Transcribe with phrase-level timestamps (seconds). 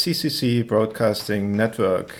[0.00, 2.14] CCC Broadcasting Network.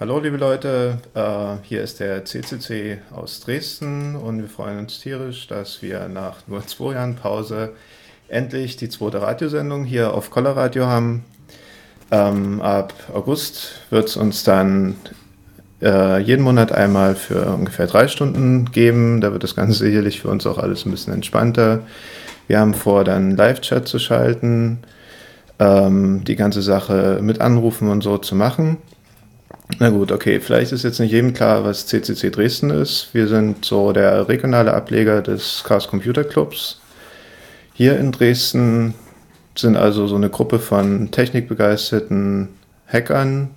[0.00, 5.46] Hallo liebe Leute, uh, hier ist der CCC aus Dresden und wir freuen uns tierisch,
[5.46, 7.74] dass wir nach nur zwei Jahren Pause
[8.26, 11.24] endlich die zweite Radiosendung hier auf Collar Radio haben.
[12.10, 14.96] Ähm, ab August wird es uns dann
[15.84, 19.20] uh, jeden Monat einmal für ungefähr drei Stunden geben.
[19.20, 21.84] Da wird das Ganze sicherlich für uns auch alles ein bisschen entspannter.
[22.48, 24.80] Wir haben vor, dann Live-Chat zu schalten,
[25.58, 28.78] ähm, die ganze Sache mit Anrufen und so zu machen.
[29.78, 33.08] Na gut, okay, vielleicht ist jetzt nicht jedem klar, was CCC Dresden ist.
[33.12, 36.80] Wir sind so der regionale Ableger des Chaos Computer Clubs.
[37.72, 38.94] Hier in Dresden
[39.56, 42.48] sind also so eine Gruppe von technikbegeisterten
[42.86, 43.50] Hackern,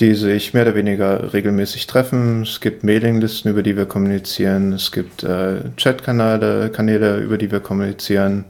[0.00, 2.42] die sich mehr oder weniger regelmäßig treffen.
[2.42, 4.72] Es gibt Mailinglisten, über die wir kommunizieren.
[4.72, 8.46] Es gibt äh, Chatkanäle, Kanäle, über die wir kommunizieren.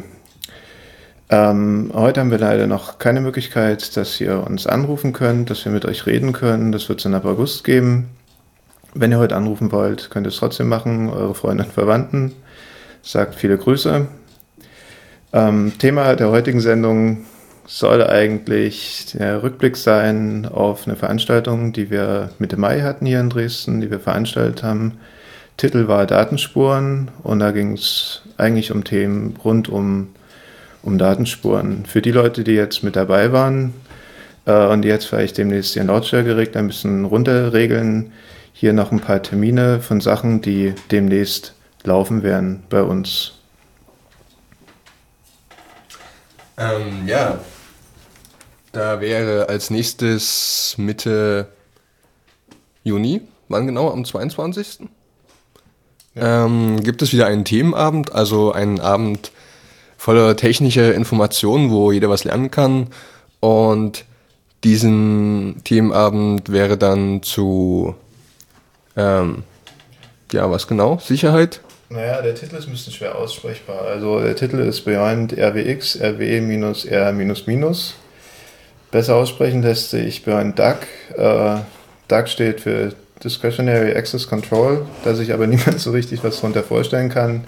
[1.30, 5.72] Ähm, heute haben wir leider noch keine Möglichkeit, dass ihr uns anrufen könnt, dass wir
[5.72, 6.70] mit euch reden können.
[6.70, 8.10] Das wird es dann ab August geben.
[8.92, 12.32] Wenn ihr heute anrufen wollt, könnt ihr es trotzdem machen, eure Freunde und Verwandten
[13.02, 14.06] sagt viele Grüße.
[15.32, 17.24] Ähm, Thema der heutigen Sendung
[17.66, 23.30] soll eigentlich der Rückblick sein auf eine Veranstaltung, die wir Mitte Mai hatten hier in
[23.30, 24.98] Dresden, die wir veranstaltet haben.
[25.56, 30.08] Titel war Datenspuren und da ging es eigentlich um Themen rund um,
[30.82, 31.86] um Datenspuren.
[31.86, 33.72] Für die Leute, die jetzt mit dabei waren
[34.46, 38.12] äh, und die jetzt vielleicht demnächst ihren Lautstärkeregler ein bisschen runterregeln,
[38.52, 41.54] hier noch ein paar Termine von Sachen, die demnächst
[41.84, 43.32] laufen werden bei uns?
[46.56, 47.38] Ähm, ja,
[48.74, 51.48] da wäre als nächstes Mitte
[52.82, 53.90] Juni, wann genau?
[53.90, 54.80] Am 22.
[56.14, 56.44] Ja.
[56.44, 59.32] Ähm, gibt es wieder einen Themenabend, also einen Abend
[59.96, 62.88] voller technischer Informationen, wo jeder was lernen kann.
[63.40, 64.04] Und
[64.64, 67.94] diesen Themenabend wäre dann zu,
[68.96, 69.44] ähm,
[70.32, 70.98] ja, was genau?
[70.98, 71.60] Sicherheit?
[71.90, 73.82] Naja, der Titel ist ein bisschen schwer aussprechbar.
[73.82, 76.40] Also der Titel ist Beyond RWX, RW
[78.94, 80.76] Besser aussprechen lässt sich Beyond DUC.
[81.16, 81.56] Äh,
[82.06, 82.94] DUC steht für
[83.24, 87.42] Discretionary Access Control, da sich aber niemand so richtig was darunter vorstellen kann.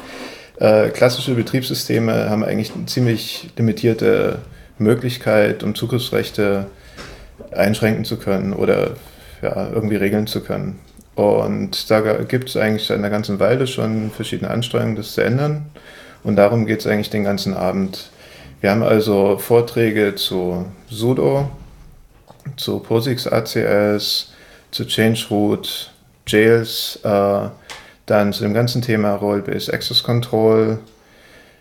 [0.58, 4.40] Äh, klassische Betriebssysteme haben eigentlich eine ziemlich limitierte
[4.78, 6.66] Möglichkeit, um Zugriffsrechte
[7.52, 8.96] einschränken zu können oder
[9.40, 10.80] ja, irgendwie regeln zu können.
[11.14, 15.66] Und da gibt es eigentlich seit einer ganzen Weile schon verschiedene Anstrengungen, das zu ändern.
[16.24, 18.10] Und darum geht es eigentlich den ganzen Abend.
[18.66, 21.48] Wir haben also Vorträge zu Sudo,
[22.56, 24.32] zu POSIX ACS,
[24.72, 25.92] zu Changeroot,
[26.26, 27.48] Jails, äh,
[28.06, 30.80] dann zu dem ganzen Thema Role-Based Access Control.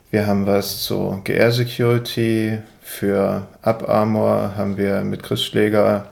[0.09, 2.57] Wir haben was zu GR Security.
[2.81, 6.07] Für UpArmor haben wir mit Chris Schläger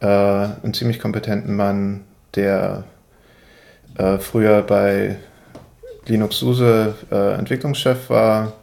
[0.00, 2.02] äh, einen ziemlich kompetenten Mann,
[2.34, 2.82] der
[3.96, 5.18] äh, früher bei
[6.06, 8.54] Linux SUSE äh, Entwicklungschef war.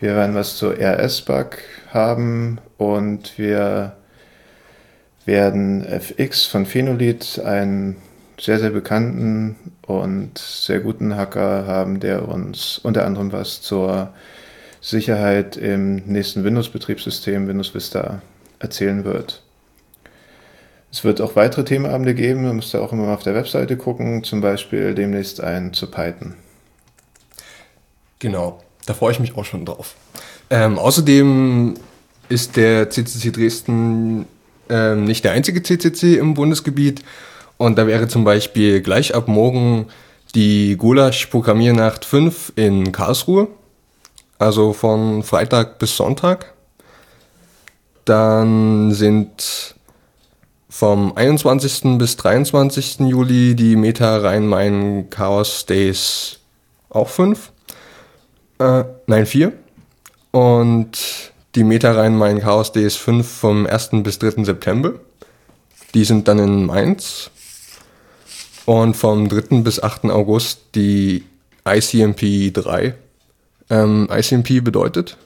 [0.00, 1.58] Wir werden was zur RS-Bug
[1.92, 3.96] haben und wir
[5.26, 7.96] werden FX von Phenolith, einen
[8.40, 14.14] sehr, sehr bekannten und sehr guten Hacker haben, der uns unter anderem was zur
[14.80, 18.22] Sicherheit im nächsten Windows-Betriebssystem, Windows Vista,
[18.58, 19.42] erzählen wird.
[20.90, 23.76] Es wird auch weitere Themenabende geben, man muss da auch immer mal auf der Webseite
[23.76, 26.36] gucken, zum Beispiel demnächst ein zu Python.
[28.18, 29.94] Genau, da freue ich mich auch schon drauf.
[30.50, 31.74] Ähm, außerdem
[32.28, 34.26] ist der CCC Dresden
[34.68, 37.04] ähm, nicht der einzige CCC im Bundesgebiet
[37.56, 39.86] und da wäre zum Beispiel gleich ab morgen
[40.34, 43.46] die Gulasch Programmiernacht 5 in Karlsruhe,
[44.40, 46.52] also von Freitag bis Sonntag.
[48.04, 49.76] Dann sind
[50.68, 51.96] vom 21.
[51.96, 53.00] bis 23.
[53.00, 56.40] Juli die Meta Rhein-Main Chaos Days
[56.88, 57.52] auch fünf.
[58.60, 59.54] Äh, nein, vier.
[60.32, 63.90] Und die Meta Rhein-Main Chaos Days 5 vom 1.
[64.02, 64.44] bis 3.
[64.44, 64.92] September.
[65.94, 67.30] Die sind dann in Mainz.
[68.66, 69.62] Und vom 3.
[69.62, 70.04] bis 8.
[70.10, 71.24] August die
[71.66, 72.94] ICMP 3.
[73.70, 75.16] Ähm, ICMP bedeutet?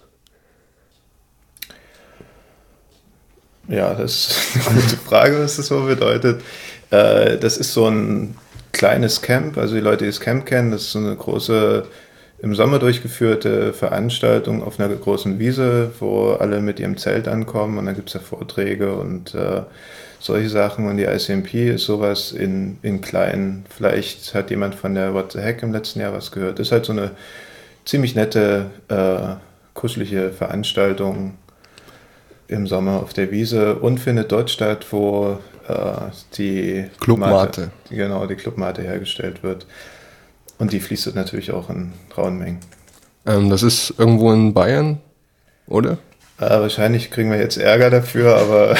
[3.66, 6.40] Ja, das ist eine gute Frage, was das so bedeutet.
[6.90, 8.36] Äh, das ist so ein
[8.72, 11.86] kleines Camp, also die Leute, die das Camp kennen, das ist so eine große
[12.44, 17.86] im Sommer durchgeführte Veranstaltung auf einer großen Wiese, wo alle mit ihrem Zelt ankommen und
[17.86, 19.62] dann gibt es ja Vorträge und äh,
[20.20, 20.86] solche Sachen.
[20.86, 23.64] Und die ICMP ist sowas in, in klein.
[23.74, 26.58] Vielleicht hat jemand von der What the Heck im letzten Jahr was gehört.
[26.58, 27.12] Ist halt so eine
[27.86, 29.36] ziemlich nette, äh,
[29.72, 31.38] kuschelige Veranstaltung
[32.48, 35.74] im Sommer auf der Wiese und findet dort statt, wo äh,
[36.36, 37.70] die Clubmate.
[37.88, 39.66] Genau, die Clubmate hergestellt wird.
[40.58, 42.60] Und die fließt natürlich auch in rauen Mengen.
[43.26, 45.00] Ähm, das ist irgendwo in Bayern,
[45.66, 45.98] oder?
[46.38, 48.76] Äh, wahrscheinlich kriegen wir jetzt Ärger dafür, aber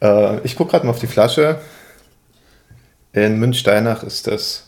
[0.02, 1.60] äh, ich gucke gerade mal auf die Flasche.
[3.12, 4.64] In Münchsteinach ist das.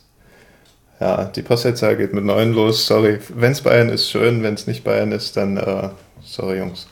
[1.00, 2.86] Ja, die Postleitzahl geht mit 9 los.
[2.86, 3.18] Sorry.
[3.28, 4.42] Wenn es Bayern ist, schön.
[4.42, 5.90] Wenn es nicht Bayern ist, dann äh,
[6.24, 6.88] sorry, Jungs.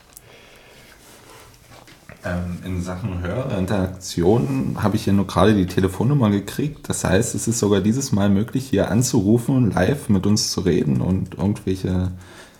[2.27, 6.89] Ähm, in Sachen Hörerinteraktion habe ich hier nur gerade die Telefonnummer gekriegt.
[6.89, 11.01] Das heißt, es ist sogar dieses Mal möglich, hier anzurufen, live mit uns zu reden
[11.01, 12.11] und irgendwelche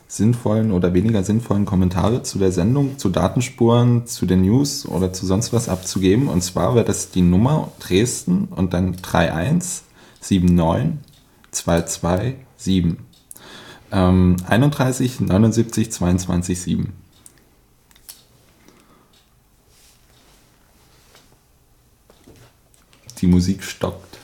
[0.07, 5.27] sinnvollen oder weniger sinnvollen Kommentare zu der Sendung, zu Datenspuren, zu den News oder zu
[5.27, 6.29] sonst was abzugeben.
[6.29, 11.01] Und zwar wäre das die Nummer Dresden und dann 3179
[11.51, 12.97] 227
[13.93, 17.06] ähm, 31 79 22 7.
[23.27, 24.19] Die Musik stockt.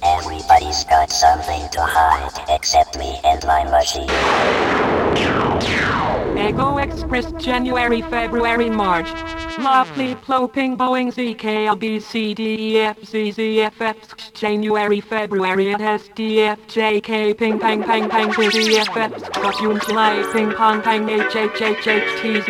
[0.00, 4.08] Everybody's got something to hide except me and my machine.
[6.38, 9.08] Ego Express January, February, March.
[9.58, 12.96] Lovely ploping Boeing ZKLB CDEF
[14.40, 21.84] January, February at SDF Ping Pang Pang Pang ZEFF Costume July Ping Pong Pang HHHH
[22.16, 22.48] TZ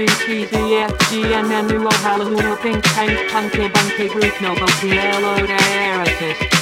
[1.11, 6.60] GNN Nuo Hallelujah Ping Pang Punky Bunky Group Novo PLO Diaresis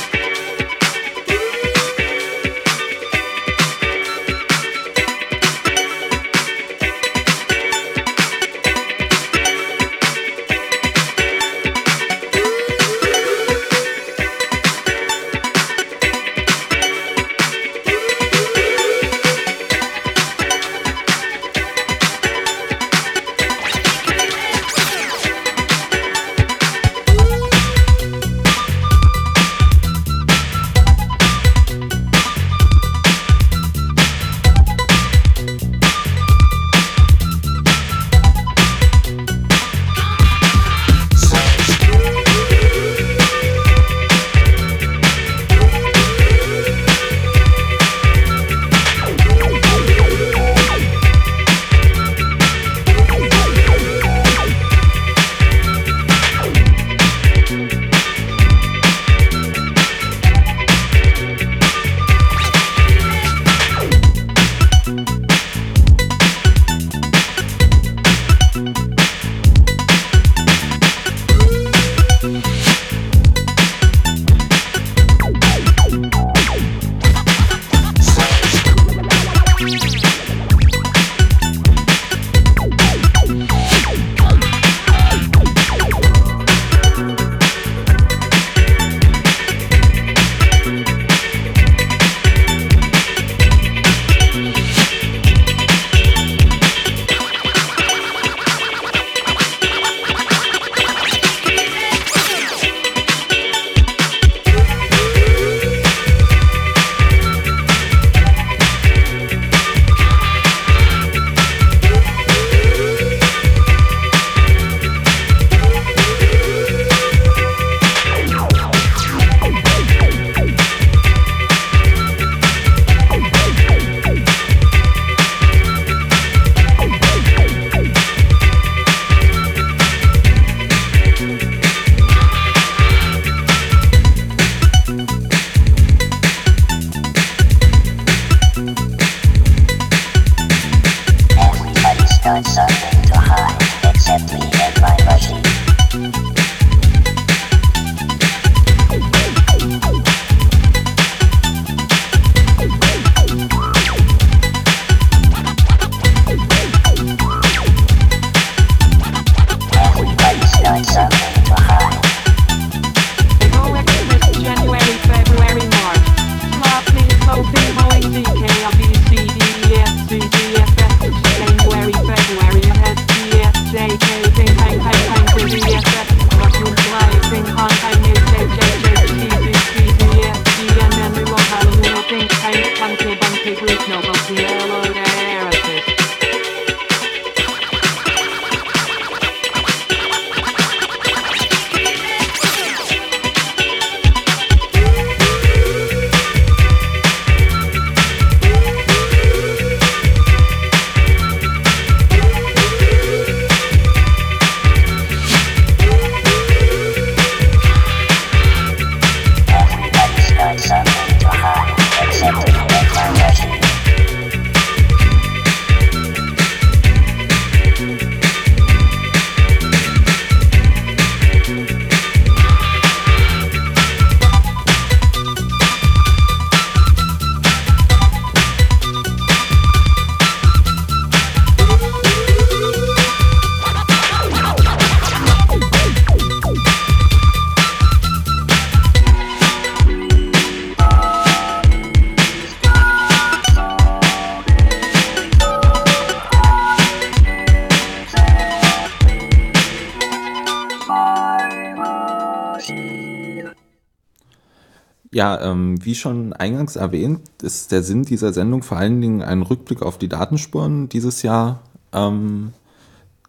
[255.18, 259.42] Ja, ähm, wie schon eingangs erwähnt, ist der Sinn dieser Sendung vor allen Dingen ein
[259.42, 261.58] Rückblick auf die Datenspuren dieses Jahr
[261.92, 262.52] ähm,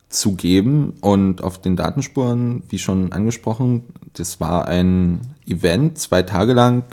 [0.08, 0.94] zu geben.
[1.02, 6.84] Und auf den Datenspuren, wie schon angesprochen, das war ein Event, zwei Tage lang,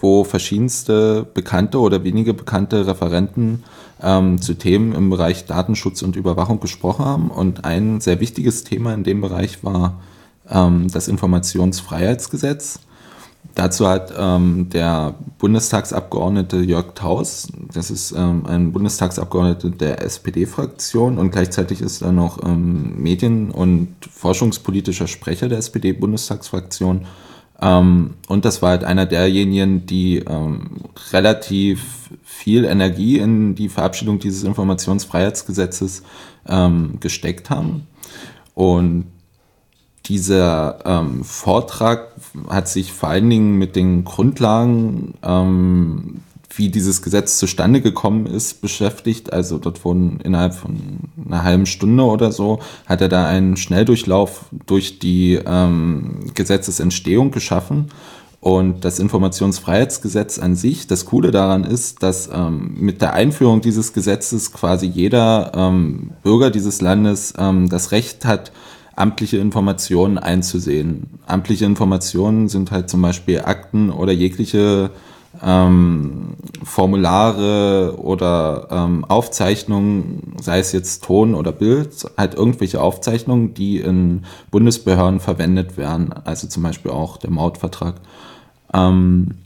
[0.00, 3.62] wo verschiedenste bekannte oder wenige bekannte Referenten
[4.02, 7.30] ähm, zu Themen im Bereich Datenschutz und Überwachung gesprochen haben.
[7.30, 10.00] Und ein sehr wichtiges Thema in dem Bereich war
[10.50, 12.80] ähm, das Informationsfreiheitsgesetz.
[13.54, 21.30] Dazu hat ähm, der Bundestagsabgeordnete Jörg Taus, das ist ähm, ein Bundestagsabgeordneter der SPD-Fraktion und
[21.30, 27.06] gleichzeitig ist er noch ähm, Medien- und forschungspolitischer Sprecher der SPD-Bundestagsfraktion.
[27.60, 34.20] Ähm, und das war halt einer derjenigen, die ähm, relativ viel Energie in die Verabschiedung
[34.20, 36.02] dieses Informationsfreiheitsgesetzes
[36.48, 37.86] ähm, gesteckt haben.
[38.54, 39.06] Und
[40.06, 42.08] dieser ähm, Vortrag
[42.48, 46.20] hat sich vor allen Dingen mit den Grundlagen, ähm,
[46.56, 49.32] wie dieses Gesetz zustande gekommen ist, beschäftigt.
[49.32, 50.78] Also dort wurden innerhalb von
[51.24, 57.90] einer halben Stunde oder so, hat er da einen Schnelldurchlauf durch die ähm, Gesetzesentstehung geschaffen.
[58.40, 63.92] Und das Informationsfreiheitsgesetz an sich, das Coole daran ist, dass ähm, mit der Einführung dieses
[63.92, 68.50] Gesetzes quasi jeder ähm, Bürger dieses Landes ähm, das Recht hat,
[69.00, 71.18] amtliche Informationen einzusehen.
[71.26, 74.90] Amtliche Informationen sind halt zum Beispiel Akten oder jegliche
[75.42, 83.78] ähm, Formulare oder ähm, Aufzeichnungen, sei es jetzt Ton oder Bild, halt irgendwelche Aufzeichnungen, die
[83.78, 87.94] in Bundesbehörden verwendet werden, also zum Beispiel auch der Mautvertrag.
[88.74, 89.36] Ähm,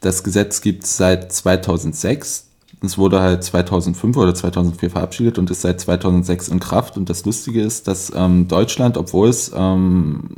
[0.00, 2.49] das Gesetz gibt es seit 2006.
[2.82, 6.96] Es wurde halt 2005 oder 2004 verabschiedet und ist seit 2006 in Kraft.
[6.96, 10.36] Und das Lustige ist, dass ähm, Deutschland, obwohl es ähm,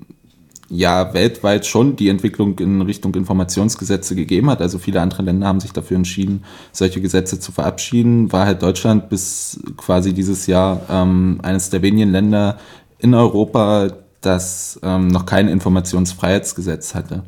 [0.69, 5.61] ja weltweit schon die Entwicklung in Richtung Informationsgesetze gegeben hat, also viele andere Länder haben
[5.61, 11.39] sich dafür entschieden, solche Gesetze zu verabschieden, war halt Deutschland bis quasi dieses Jahr ähm,
[11.43, 12.59] eines der wenigen Länder
[12.99, 13.89] in Europa,
[14.21, 17.23] das ähm, noch kein Informationsfreiheitsgesetz hatte.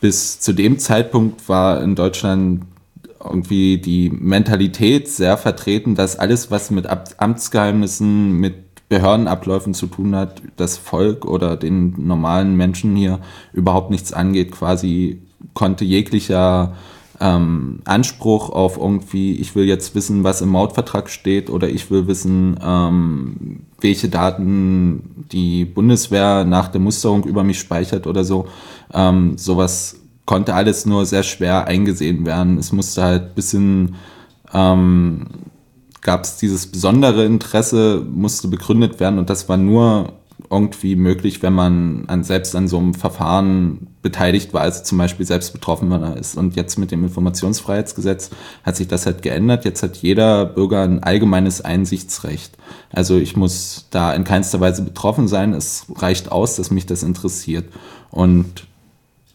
[0.00, 2.62] Bis zu dem Zeitpunkt war in Deutschland
[3.24, 6.86] irgendwie die Mentalität sehr vertreten, dass alles, was mit
[7.18, 13.20] Amtsgeheimnissen, mit Behördenabläufen zu tun hat, das Volk oder den normalen Menschen hier
[13.52, 14.52] überhaupt nichts angeht.
[14.52, 15.22] Quasi
[15.54, 16.74] konnte jeglicher
[17.18, 22.06] ähm, Anspruch auf irgendwie, ich will jetzt wissen, was im Mautvertrag steht oder ich will
[22.06, 28.46] wissen, ähm, welche Daten die Bundeswehr nach der Musterung über mich speichert oder so,
[28.92, 32.58] ähm, sowas konnte alles nur sehr schwer eingesehen werden.
[32.58, 33.96] Es musste halt bisschen,
[34.52, 35.26] ähm,
[36.00, 40.14] gab es dieses besondere Interesse, musste begründet werden und das war nur
[40.50, 45.24] irgendwie möglich, wenn man an, selbst an so einem Verfahren beteiligt war, also zum Beispiel
[45.24, 46.36] selbst betroffen ist.
[46.36, 48.30] Und jetzt mit dem Informationsfreiheitsgesetz
[48.62, 49.64] hat sich das halt geändert.
[49.64, 52.58] Jetzt hat jeder Bürger ein allgemeines Einsichtsrecht.
[52.90, 55.54] Also ich muss da in keinster Weise betroffen sein.
[55.54, 57.64] Es reicht aus, dass mich das interessiert.
[58.10, 58.66] Und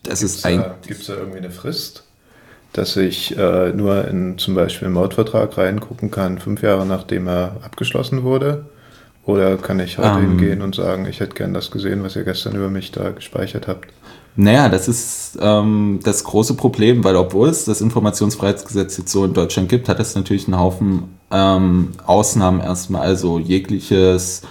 [0.08, 0.64] das Gibt's ist ein.
[0.86, 2.04] Gibt es da irgendwie eine Frist,
[2.74, 7.58] dass ich äh, nur in zum Beispiel einen Mautvertrag reingucken kann, fünf Jahre nachdem er
[7.64, 8.66] abgeschlossen wurde?
[9.26, 10.22] Oder kann ich heute Ähm.
[10.22, 13.68] hingehen und sagen, ich hätte gern das gesehen, was ihr gestern über mich da gespeichert
[13.68, 13.88] habt?
[14.38, 19.34] Naja, das ist ähm, das große Problem, weil obwohl es das Informationsfreiheitsgesetz jetzt so in
[19.34, 23.02] Deutschland gibt, hat es natürlich einen Haufen ähm, Ausnahmen erstmal.
[23.02, 24.44] Also jegliches,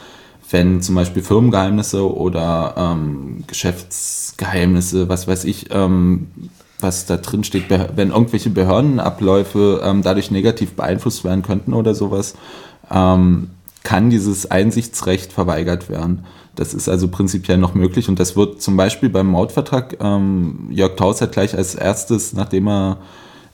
[0.50, 6.28] wenn zum Beispiel Firmengeheimnisse oder ähm, Geschäftsgeheimnisse, was weiß ich, ähm,
[6.78, 12.34] was da drin steht, wenn irgendwelche Behördenabläufe ähm, dadurch negativ beeinflusst werden könnten oder sowas,
[12.90, 13.50] ähm,
[13.82, 16.24] kann dieses Einsichtsrecht verweigert werden.
[16.54, 20.96] Das ist also prinzipiell noch möglich und das wird zum Beispiel beim Mautvertrag, ähm, Jörg
[20.96, 22.98] Taus hat gleich als erstes, nachdem er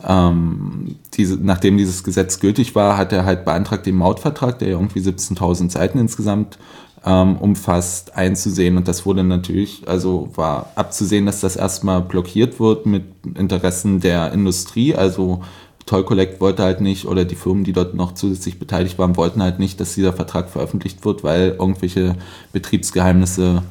[0.07, 4.75] ähm, diese, nachdem dieses Gesetz gültig war, hat er halt beantragt, den Mautvertrag, der ja
[4.75, 6.59] irgendwie 17.000 Seiten insgesamt
[7.05, 8.77] ähm, umfasst, einzusehen.
[8.77, 13.05] Und das wurde natürlich, also war abzusehen, dass das erstmal blockiert wird mit
[13.37, 14.95] Interessen der Industrie.
[14.95, 15.43] Also
[15.87, 19.43] Toll Collect wollte halt nicht, oder die Firmen, die dort noch zusätzlich beteiligt waren, wollten
[19.43, 22.17] halt nicht, dass dieser Vertrag veröffentlicht wird, weil irgendwelche
[22.53, 23.63] Betriebsgeheimnisse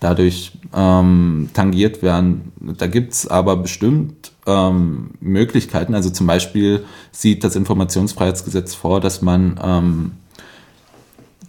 [0.00, 2.52] dadurch ähm, tangiert werden.
[2.78, 5.94] Da gibt's aber bestimmt ähm, Möglichkeiten.
[5.94, 10.12] Also zum Beispiel sieht das Informationsfreiheitsgesetz vor, dass man ähm,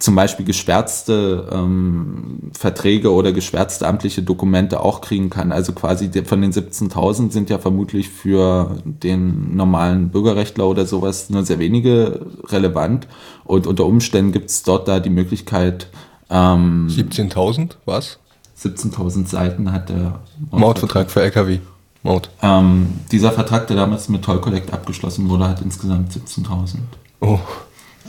[0.02, 5.52] zum Beispiel geschwärzte ähm, Verträge oder geschwärzte amtliche Dokumente auch kriegen kann.
[5.52, 11.44] Also quasi von den 17.000 sind ja vermutlich für den normalen Bürgerrechtler oder sowas nur
[11.44, 13.06] sehr wenige relevant.
[13.44, 15.88] Und unter Umständen gibt es dort da die Möglichkeit,
[16.30, 18.18] ähm, 17.000, was?
[18.60, 20.18] 17.000 Seiten hat der
[20.50, 21.60] Mautvertrag für LKW.
[22.02, 22.28] Maut.
[22.42, 26.78] Ähm, dieser Vertrag, der damals mit Toll Collect abgeschlossen wurde, hat insgesamt 17.000.
[27.20, 27.38] Oh.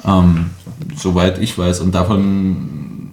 [0.05, 0.51] Ähm,
[0.95, 1.79] soweit ich weiß.
[1.79, 3.12] Und davon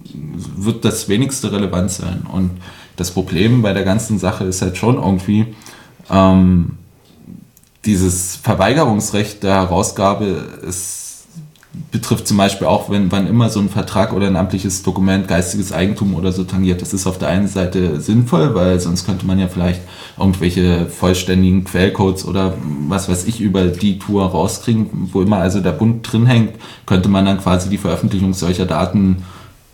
[0.55, 2.25] wird das wenigste relevant sein.
[2.31, 2.51] Und
[2.95, 5.55] das Problem bei der ganzen Sache ist halt schon irgendwie,
[6.09, 6.77] ähm,
[7.85, 10.25] dieses Verweigerungsrecht der Herausgabe
[10.67, 11.00] ist
[11.91, 15.71] betrifft zum Beispiel auch, wenn wann immer so ein Vertrag oder ein amtliches Dokument geistiges
[15.71, 16.81] Eigentum oder so tangiert.
[16.81, 19.81] Das ist auf der einen Seite sinnvoll, weil sonst könnte man ja vielleicht
[20.17, 22.55] irgendwelche vollständigen Quellcodes oder
[22.87, 26.55] was weiß ich über die Tour rauskriegen, wo immer also der Bund drin hängt,
[26.85, 29.23] könnte man dann quasi die Veröffentlichung solcher Daten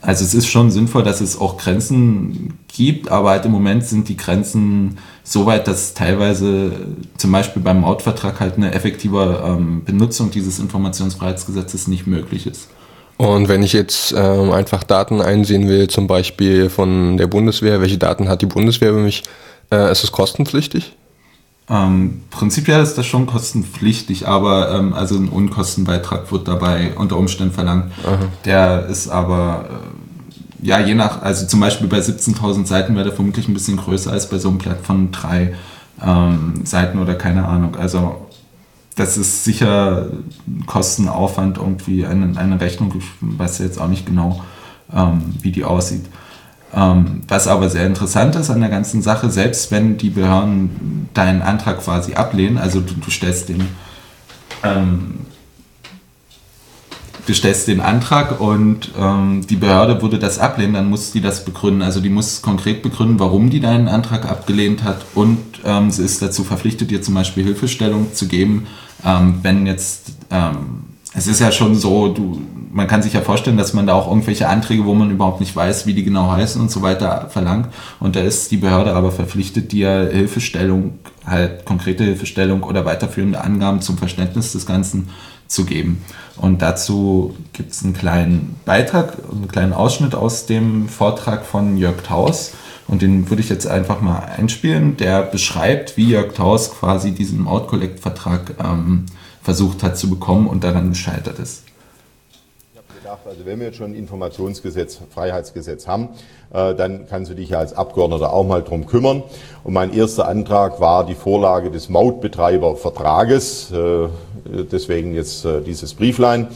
[0.02, 4.10] also es ist schon sinnvoll, dass es auch Grenzen gibt, aber halt im Moment sind
[4.10, 6.72] die Grenzen so weit, dass teilweise
[7.18, 12.70] zum Beispiel beim Mautvertrag halt eine effektive ähm, Benutzung dieses Informationsfreiheitsgesetzes nicht möglich ist.
[13.18, 17.98] Und wenn ich jetzt ähm, einfach Daten einsehen will, zum Beispiel von der Bundeswehr, welche
[17.98, 19.24] Daten hat die Bundeswehr über mich,
[19.72, 20.94] äh, ist es kostenpflichtig?
[21.69, 27.53] Ähm, prinzipiell ist das schon kostenpflichtig, aber ähm, also ein Unkostenbeitrag wird dabei unter Umständen
[27.53, 27.91] verlangt.
[28.06, 28.19] Aha.
[28.45, 29.65] Der ist aber,
[30.62, 33.75] äh, ja, je nach, also zum Beispiel bei 17.000 Seiten wäre der vermutlich ein bisschen
[33.75, 35.56] größer als bei so einem Blatt von drei
[36.01, 37.75] ähm, Seiten oder keine Ahnung.
[37.75, 38.27] Also
[38.95, 40.08] das ist sicher
[40.65, 44.41] Kostenaufwand irgendwie, eine, eine Rechnung, ich weiß jetzt auch nicht genau,
[44.93, 46.06] ähm, wie die aussieht.
[46.73, 51.41] Ähm, was aber sehr interessant ist an der ganzen Sache, selbst wenn die Behörden deinen
[51.41, 53.67] Antrag quasi ablehnen, also du, du stellst den
[54.63, 55.25] ähm,
[57.27, 61.43] du stellst den Antrag und ähm, die Behörde würde das ablehnen, dann muss die das
[61.43, 61.82] begründen.
[61.82, 66.21] Also die muss konkret begründen, warum die deinen Antrag abgelehnt hat und ähm, sie ist
[66.21, 68.67] dazu verpflichtet, dir zum Beispiel Hilfestellung zu geben,
[69.06, 70.84] ähm, wenn jetzt ähm,
[71.17, 72.39] es ist ja schon so, du,
[72.71, 75.56] man kann sich ja vorstellen, dass man da auch irgendwelche Anträge, wo man überhaupt nicht
[75.56, 77.69] weiß, wie die genau heißen und so weiter, verlangt.
[77.99, 83.82] Und da ist die Behörde aber verpflichtet, dir Hilfestellung, halt konkrete Hilfestellung oder weiterführende Angaben
[83.82, 85.10] zum Verständnis des Ganzen
[85.47, 86.03] zu geben.
[86.36, 92.03] Und dazu gibt es einen kleinen Beitrag, einen kleinen Ausschnitt aus dem Vortrag von Jörg
[92.03, 92.51] Taus.
[92.88, 94.97] Und den würde ich jetzt einfach mal einspielen.
[94.97, 99.06] Der beschreibt, wie Jörg Taus quasi diesen Out-Collect-Vertrag ähm,
[99.48, 101.64] versucht hat zu bekommen und daran gescheitert ist.
[103.02, 106.10] gedacht, also wenn wir jetzt schon ein Informationsgesetz, Freiheitsgesetz haben,
[106.54, 109.24] äh, dann kannst du dich ja als Abgeordneter auch mal drum kümmern.
[109.64, 114.10] Und mein erster Antrag war die Vorlage des Mautbetreibervertrages, äh,
[114.70, 116.48] deswegen jetzt äh, dieses Brieflein,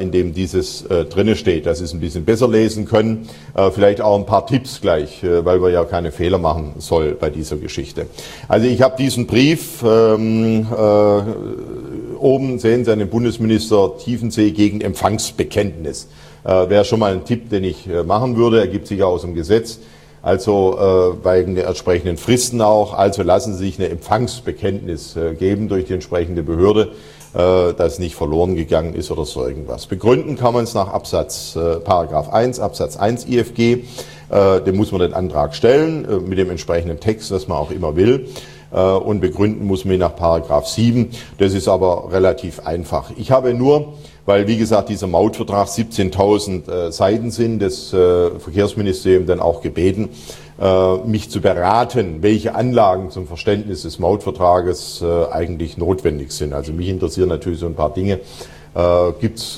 [0.00, 3.28] in dem dieses drinne steht, dass Sie es ein bisschen besser lesen können.
[3.72, 7.58] Vielleicht auch ein paar Tipps gleich, weil wir ja keine Fehler machen soll bei dieser
[7.58, 8.06] Geschichte.
[8.48, 11.20] Also ich habe diesen Brief ähm, äh,
[12.18, 16.08] oben sehen Sie einen Bundesminister Tiefensee gegen Empfangsbekenntnis.
[16.44, 19.22] Äh, Wäre schon mal ein Tipp, den ich äh, machen würde, ergibt sich ja aus
[19.22, 19.78] dem Gesetz.
[20.20, 22.92] Also äh, wegen der entsprechenden Fristen auch.
[22.94, 26.92] Also lassen Sie sich eine Empfangsbekenntnis äh, geben durch die entsprechende Behörde,
[27.34, 29.86] äh, das nicht verloren gegangen ist oder so irgendwas.
[29.86, 33.84] Begründen kann man es nach Absatz äh, Paragraph 1, Absatz 1 IFG.
[34.30, 37.70] Äh, dem muss man den Antrag stellen äh, mit dem entsprechenden Text, was man auch
[37.70, 38.28] immer will
[38.70, 41.10] und begründen muss man nach Paragraph 7.
[41.38, 43.10] Das ist aber relativ einfach.
[43.16, 43.94] Ich habe nur,
[44.26, 50.10] weil wie gesagt dieser Mautvertrag 17.000 äh, Seiten sind, das äh, Verkehrsministerium dann auch gebeten,
[50.60, 56.52] äh, mich zu beraten, welche Anlagen zum Verständnis des Mautvertrages äh, eigentlich notwendig sind.
[56.52, 58.20] Also mich interessieren natürlich so ein paar Dinge.
[58.74, 59.56] Äh, Gibt es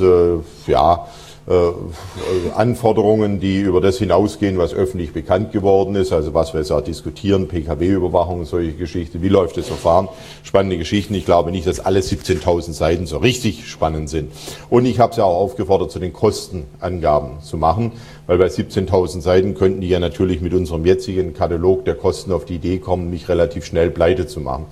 [0.69, 0.99] ja äh,
[2.55, 6.83] Anforderungen, die über das hinausgehen, was öffentlich bekannt geworden ist, also was wir jetzt auch
[6.83, 10.09] diskutieren, PKW-Überwachung, solche Geschichten, wie läuft das Verfahren,
[10.45, 11.15] spannende Geschichten.
[11.15, 14.31] Ich glaube nicht, dass alle 17.000 Seiten so richtig spannend sind.
[14.69, 17.93] Und ich habe sie auch aufgefordert, zu den Kostenangaben zu machen,
[18.27, 22.45] weil bei 17.000 Seiten könnten die ja natürlich mit unserem jetzigen Katalog der Kosten auf
[22.45, 24.67] die Idee kommen, mich relativ schnell pleite zu machen.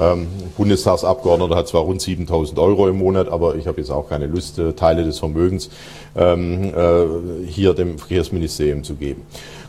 [0.00, 4.26] Ähm, Bundestagsabgeordneter hat zwar rund 7000 Euro im Monat, aber ich habe jetzt auch keine
[4.26, 5.68] Lust, äh, Teile des Vermögens
[6.16, 9.22] ähm, äh, hier dem Verkehrsministerium zu geben.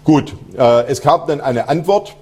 [0.03, 2.15] Gut, äh, es gab dann eine Antwort.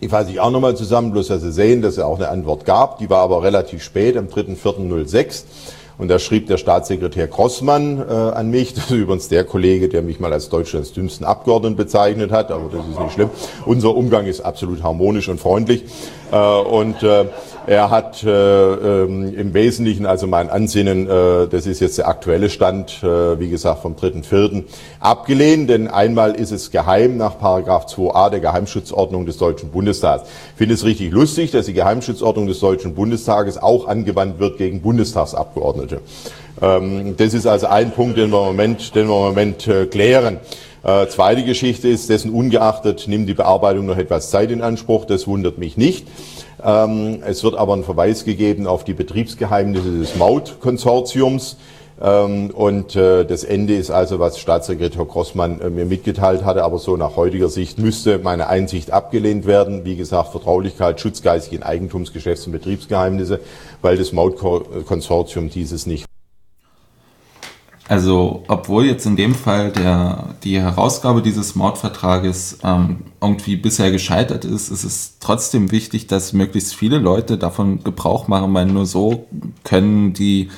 [0.00, 2.64] Ich fasse ich auch nochmal zusammen, bloß dass Sie sehen, dass es auch eine Antwort
[2.64, 2.98] gab.
[2.98, 5.44] Die war aber relativ spät, am 3.4.06.
[5.98, 10.00] Und da schrieb der Staatssekretär Grossmann äh, an mich, das ist übrigens der Kollege, der
[10.00, 13.28] mich mal als Deutschlands dümmsten Abgeordneten bezeichnet hat, aber das ist nicht schlimm.
[13.66, 15.84] Unser Umgang ist absolut harmonisch und freundlich.
[16.32, 17.26] Äh, und äh,
[17.66, 22.50] er hat äh, ähm, im Wesentlichen also mein Ansinnen, äh, das ist jetzt der aktuelle
[22.50, 24.64] Stand, äh, wie gesagt vom 3.4.
[24.98, 30.24] abgelehnt, denn einmal ist es geheim nach Paragraph 2a der Geheimschutzordnung des Deutschen Bundestags.
[30.52, 34.80] Ich finde es richtig lustig, dass die Geheimschutzordnung des Deutschen Bundestages auch angewandt wird gegen
[34.80, 36.00] Bundestagsabgeordnete.
[36.62, 39.86] Ähm, das ist also ein Punkt, den wir im Moment, den wir im Moment äh,
[39.86, 40.38] klären.
[40.82, 45.04] Äh, zweite Geschichte ist, dessen ungeachtet nimmt die Bearbeitung noch etwas Zeit in Anspruch.
[45.04, 46.06] Das wundert mich nicht.
[46.64, 51.56] Ähm, es wird aber ein Verweis gegeben auf die Betriebsgeheimnisse des Maut-Konsortiums.
[52.02, 56.78] Ähm, und äh, das Ende ist also, was Staatssekretär Grossmann äh, mir mitgeteilt hatte, aber
[56.78, 59.84] so nach heutiger Sicht müsste meine Einsicht abgelehnt werden.
[59.84, 63.40] Wie gesagt, Vertraulichkeit, Schutz geistigen Eigentums, Geschäfts- und Betriebsgeheimnisse,
[63.82, 66.06] weil das Mautkonsortium dieses nicht
[67.90, 74.44] Also, obwohl jetzt in dem Fall der, die Herausgabe dieses Mordvertrages ähm, irgendwie bisher gescheitert
[74.44, 79.26] ist, ist es trotzdem wichtig, dass möglichst viele Leute davon Gebrauch machen, weil nur so
[79.64, 80.50] können die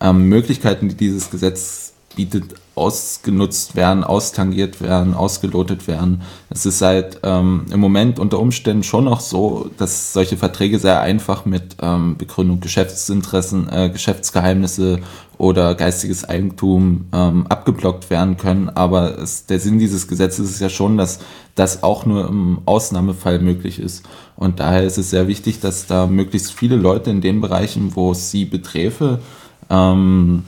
[0.00, 6.22] ähm, Möglichkeiten, die dieses Gesetz bietet, ausgenutzt werden, austangiert werden, ausgelotet werden.
[6.48, 11.00] Es ist halt ähm, im Moment unter Umständen schon noch so, dass solche Verträge sehr
[11.00, 15.00] einfach mit ähm, Begründung Geschäftsinteressen, äh, Geschäftsgeheimnisse
[15.36, 18.70] oder geistiges Eigentum ähm, abgeblockt werden können.
[18.70, 21.18] Aber es, der Sinn dieses Gesetzes ist ja schon, dass
[21.54, 24.06] das auch nur im Ausnahmefall möglich ist.
[24.36, 28.12] Und daher ist es sehr wichtig, dass da möglichst viele Leute in den Bereichen, wo
[28.12, 29.20] es sie beträfe,
[29.68, 30.44] ähm,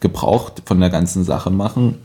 [0.00, 1.98] Gebrauch von der ganzen Sache machen.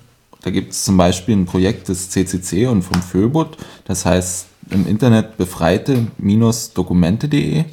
[0.44, 4.88] Da gibt es zum Beispiel ein Projekt des CCC und vom Föbot, das heißt im
[4.88, 7.66] Internet befreite-dokumente.de,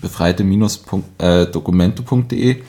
[0.00, 2.62] befreite-dokumente.de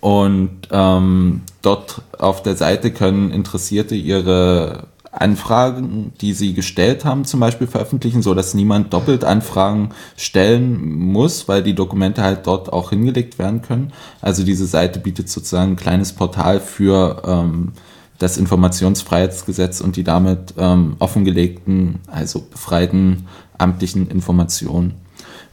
[0.00, 7.40] und ähm, dort auf der Seite können Interessierte ihre Anfragen, die sie gestellt haben, zum
[7.40, 12.90] Beispiel veröffentlichen, so dass niemand doppelt Anfragen stellen muss, weil die Dokumente halt dort auch
[12.90, 13.92] hingelegt werden können.
[14.20, 17.72] Also diese Seite bietet sozusagen ein kleines Portal für ähm,
[18.18, 24.94] das Informationsfreiheitsgesetz und die damit ähm, offengelegten, also befreiten amtlichen Informationen.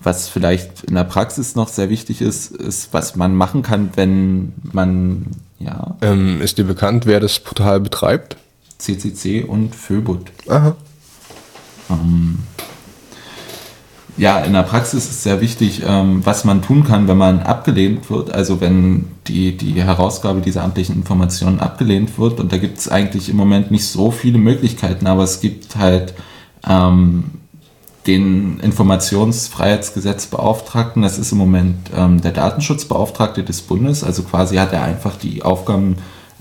[0.01, 4.53] Was vielleicht in der Praxis noch sehr wichtig ist, ist, was man machen kann, wenn
[4.61, 5.27] man,
[5.59, 8.37] ja, Ähm, ist dir bekannt, wer das Portal betreibt?
[8.77, 10.31] CCC und Föbut.
[10.47, 10.75] Aha.
[11.89, 12.39] Ähm,
[14.17, 18.09] ja, in der Praxis ist sehr wichtig, ähm, was man tun kann, wenn man abgelehnt
[18.09, 22.39] wird, also wenn die, die Herausgabe dieser amtlichen Informationen abgelehnt wird.
[22.39, 26.13] Und da gibt es eigentlich im Moment nicht so viele Möglichkeiten, aber es gibt halt
[26.65, 27.25] ähm,
[28.07, 34.83] den Informationsfreiheitsgesetzbeauftragten, das ist im Moment ähm, der Datenschutzbeauftragte des Bundes, also quasi hat er
[34.83, 35.95] einfach die Aufgaben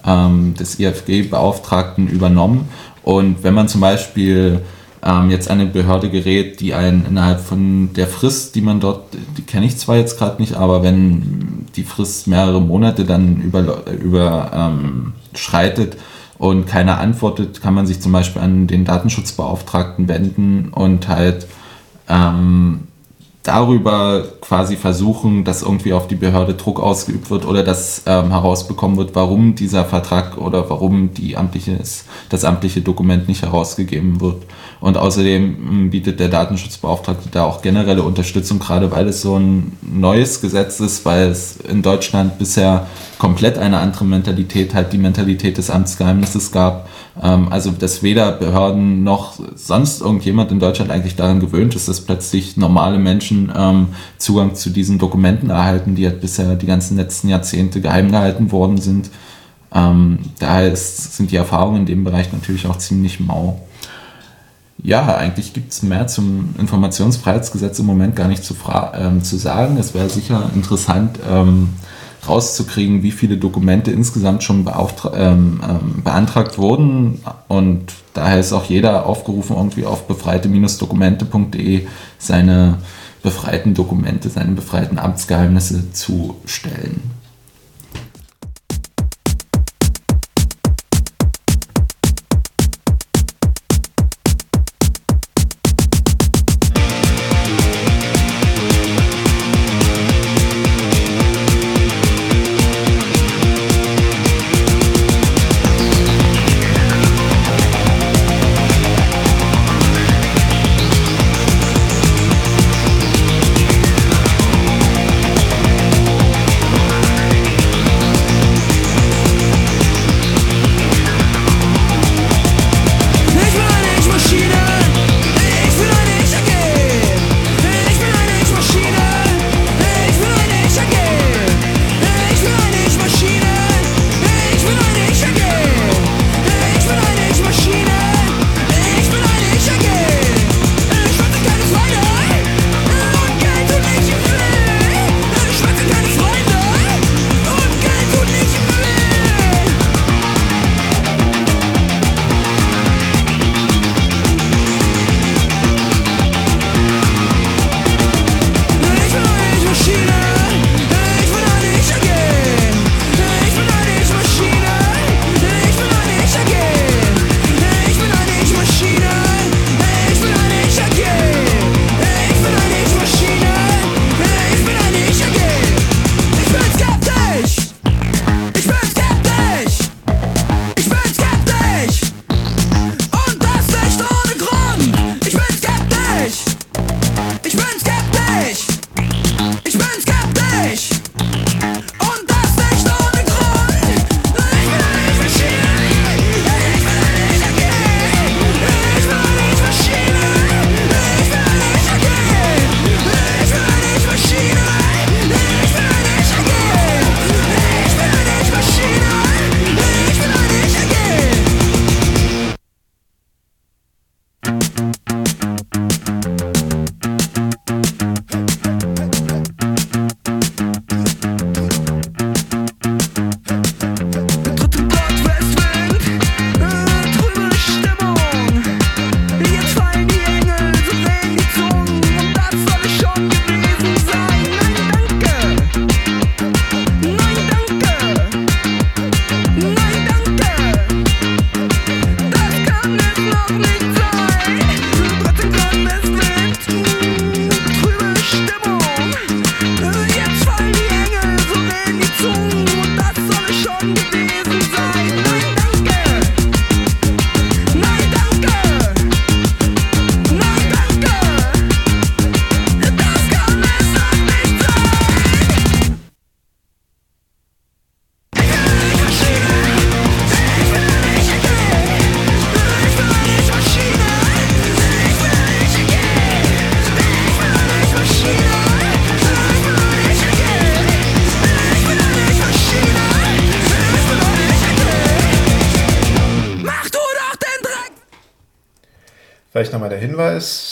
[0.07, 2.69] ähm, des IFG-Beauftragten übernommen.
[3.03, 4.61] Und wenn man zum Beispiel
[5.05, 9.43] ähm, jetzt eine Behörde gerät, die einen innerhalb von der Frist, die man dort, die
[9.43, 14.51] kenne ich zwar jetzt gerade nicht, aber wenn die Frist mehrere Monate dann über, über
[14.55, 15.13] ähm,
[16.39, 21.47] und keiner antwortet, kann man sich zum Beispiel an den Datenschutzbeauftragten wenden und halt
[22.09, 22.89] ähm,
[23.45, 28.97] darüber quasi versuchen, dass irgendwie auf die Behörde Druck ausgeübt wird oder dass ähm, herausbekommen
[28.97, 31.79] wird, warum dieser Vertrag oder warum die amtliche,
[32.31, 34.45] das amtliche Dokument nicht herausgegeben wird.
[34.81, 39.77] Und außerdem ähm, bietet der Datenschutzbeauftragte da auch generelle Unterstützung, gerade weil es so ein
[39.83, 42.87] neues Gesetz ist, weil es in Deutschland bisher
[43.19, 46.89] komplett eine andere Mentalität, halt die Mentalität des Amtsgeheimnisses gab.
[47.23, 52.01] Ähm, also, dass weder Behörden noch sonst irgendjemand in Deutschland eigentlich daran gewöhnt ist, dass
[52.01, 57.29] plötzlich normale Menschen ähm, Zugang zu diesen Dokumenten erhalten, die halt bisher die ganzen letzten
[57.29, 59.11] Jahrzehnte geheim gehalten worden sind.
[59.73, 63.61] Ähm, daher ist, sind die Erfahrungen in dem Bereich natürlich auch ziemlich mau.
[64.83, 68.55] Ja, eigentlich gibt es mehr zum Informationsfreiheitsgesetz im Moment gar nicht zu,
[68.95, 69.77] ähm, zu sagen.
[69.79, 71.71] Es wäre sicher interessant, ähm,
[72.29, 77.21] rauszukriegen, wie viele Dokumente insgesamt schon ähm, ähm, beantragt wurden.
[77.49, 81.87] Und daher ist auch jeder aufgerufen, irgendwie auf befreite-dokumente.de
[82.19, 82.79] seine
[83.23, 87.24] befreiten Dokumente, seine befreiten Amtsgeheimnisse zu stellen.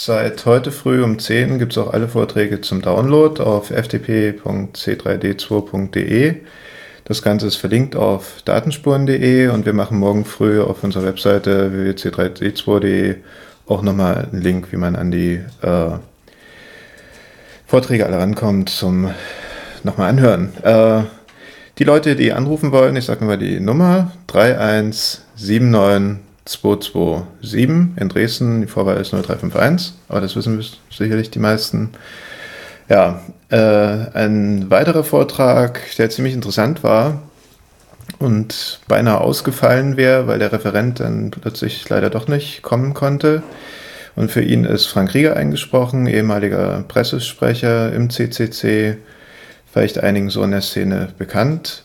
[0.05, 6.35] Seit heute früh um 10 gibt es auch alle Vorträge zum Download auf ftp.c3d2.de.
[7.05, 13.15] Das Ganze ist verlinkt auf datenspuren.de und wir machen morgen früh auf unserer Webseite www.c3d2.de
[13.67, 15.91] auch nochmal einen Link, wie man an die äh,
[17.65, 19.09] Vorträge alle rankommt zum
[19.83, 20.51] nochmal anhören.
[20.63, 21.03] Äh,
[21.79, 24.11] die Leute, die anrufen wollen, ich sage mal die Nummer
[26.47, 31.91] 3179227 in Dresden, die Vorwahl ist 0351, aber das wissen sicherlich die meisten.
[32.89, 37.21] Ja, äh, ein weiterer Vortrag, der ziemlich interessant war
[38.19, 43.43] und beinahe ausgefallen wäre, weil der Referent dann plötzlich leider doch nicht kommen konnte.
[44.15, 48.97] Und für ihn ist Frank Rieger eingesprochen, ehemaliger Pressesprecher im CCC,
[49.71, 51.82] vielleicht einigen so in der Szene bekannt.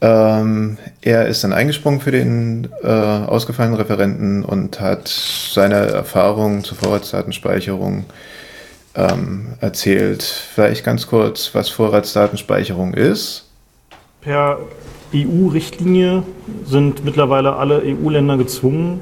[0.00, 6.76] Ähm, er ist dann eingesprungen für den äh, ausgefallenen Referenten und hat seine Erfahrungen zur
[6.76, 8.04] Vorratsdatenspeicherung
[8.94, 10.22] ähm, erzählt.
[10.22, 13.46] Vielleicht ganz kurz, was Vorratsdatenspeicherung ist.
[14.20, 14.58] Per
[15.14, 16.22] EU-Richtlinie
[16.64, 19.00] sind mittlerweile alle EU-Länder gezwungen,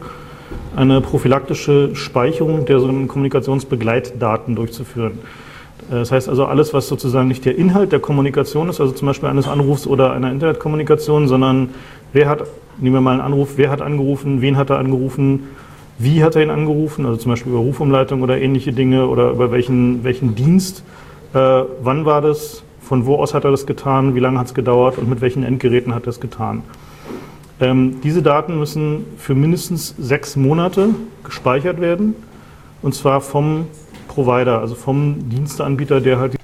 [0.76, 5.18] eine prophylaktische Speicherung der sogenannten Kommunikationsbegleitdaten durchzuführen.
[5.90, 9.28] Das heißt also alles, was sozusagen nicht der Inhalt der Kommunikation ist, also zum Beispiel
[9.28, 11.70] eines Anrufs oder einer Internetkommunikation, sondern
[12.12, 12.44] wer hat,
[12.78, 15.48] nehmen wir mal einen Anruf, wer hat angerufen, wen hat er angerufen,
[15.98, 19.52] wie hat er ihn angerufen, also zum Beispiel über Rufumleitung oder ähnliche Dinge oder über
[19.52, 20.82] welchen, welchen Dienst,
[21.34, 21.38] äh,
[21.82, 24.98] wann war das, von wo aus hat er das getan, wie lange hat es gedauert
[24.98, 26.62] und mit welchen Endgeräten hat er es getan.
[27.60, 30.90] Ähm, diese Daten müssen für mindestens sechs Monate
[31.22, 32.14] gespeichert werden
[32.82, 33.66] und zwar vom
[34.12, 36.36] Provider, also vom Diensteanbieter, der halt.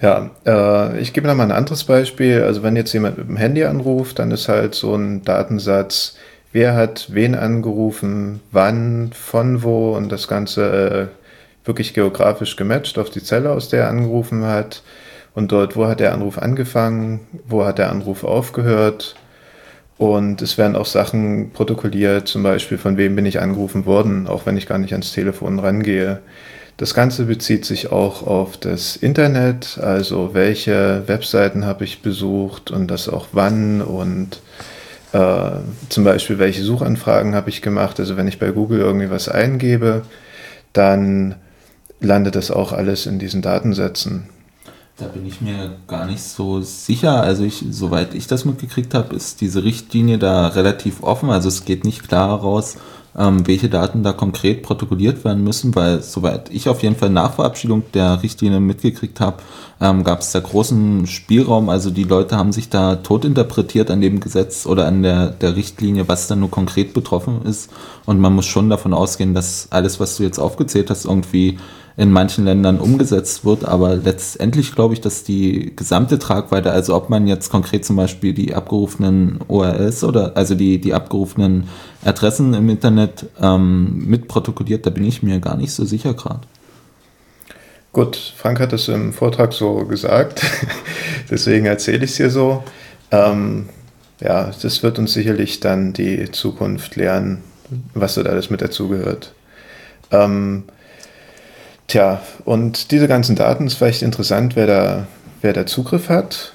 [0.00, 2.42] Ja, äh, ich gebe noch mal ein anderes Beispiel.
[2.42, 6.16] Also wenn jetzt jemand mit dem Handy anruft, dann ist halt so ein Datensatz,
[6.52, 13.10] wer hat wen angerufen, wann, von wo und das Ganze äh, wirklich geografisch gematcht auf
[13.10, 14.82] die Zelle, aus der er angerufen hat.
[15.34, 19.16] Und dort, wo hat der Anruf angefangen, wo hat der Anruf aufgehört.
[19.98, 24.44] Und es werden auch Sachen protokolliert, zum Beispiel von wem bin ich angerufen worden, auch
[24.44, 26.20] wenn ich gar nicht ans Telefon rangehe.
[26.76, 32.90] Das Ganze bezieht sich auch auf das Internet, also welche Webseiten habe ich besucht und
[32.90, 34.42] das auch wann und
[35.12, 35.50] äh,
[35.88, 37.98] zum Beispiel welche Suchanfragen habe ich gemacht.
[37.98, 40.02] Also wenn ich bei Google irgendwie was eingebe,
[40.74, 41.36] dann
[42.00, 44.28] landet das auch alles in diesen Datensätzen.
[44.98, 47.20] Da bin ich mir gar nicht so sicher.
[47.20, 51.28] Also ich, soweit ich das mitgekriegt habe, ist diese Richtlinie da relativ offen.
[51.28, 52.78] Also es geht nicht klar heraus,
[53.14, 57.34] ähm, welche Daten da konkret protokolliert werden müssen, weil soweit ich auf jeden Fall nach
[57.34, 59.42] Verabschiedung der Richtlinie mitgekriegt habe,
[59.82, 61.68] ähm, gab es da großen Spielraum.
[61.68, 65.56] Also die Leute haben sich da tot interpretiert an dem Gesetz oder an der, der
[65.56, 67.70] Richtlinie, was dann nur konkret betroffen ist.
[68.06, 71.58] Und man muss schon davon ausgehen, dass alles, was du jetzt aufgezählt hast, irgendwie
[71.98, 77.08] in manchen Ländern umgesetzt wird, aber letztendlich glaube ich, dass die gesamte Tragweite, also ob
[77.08, 81.68] man jetzt konkret zum Beispiel die abgerufenen ORS oder also die, die abgerufenen
[82.04, 86.42] Adressen im Internet ähm, mitprotokolliert, da bin ich mir gar nicht so sicher gerade.
[87.92, 90.42] Gut, Frank hat es im Vortrag so gesagt,
[91.30, 92.62] deswegen erzähle ich es hier so.
[93.10, 93.70] Ähm,
[94.20, 97.42] ja, das wird uns sicherlich dann die Zukunft lernen,
[97.94, 99.32] was dort alles mit dazugehört.
[100.10, 100.64] Ähm,
[101.88, 105.06] Tja, und diese ganzen Daten ist vielleicht interessant, wer da,
[105.40, 106.52] wer da Zugriff hat.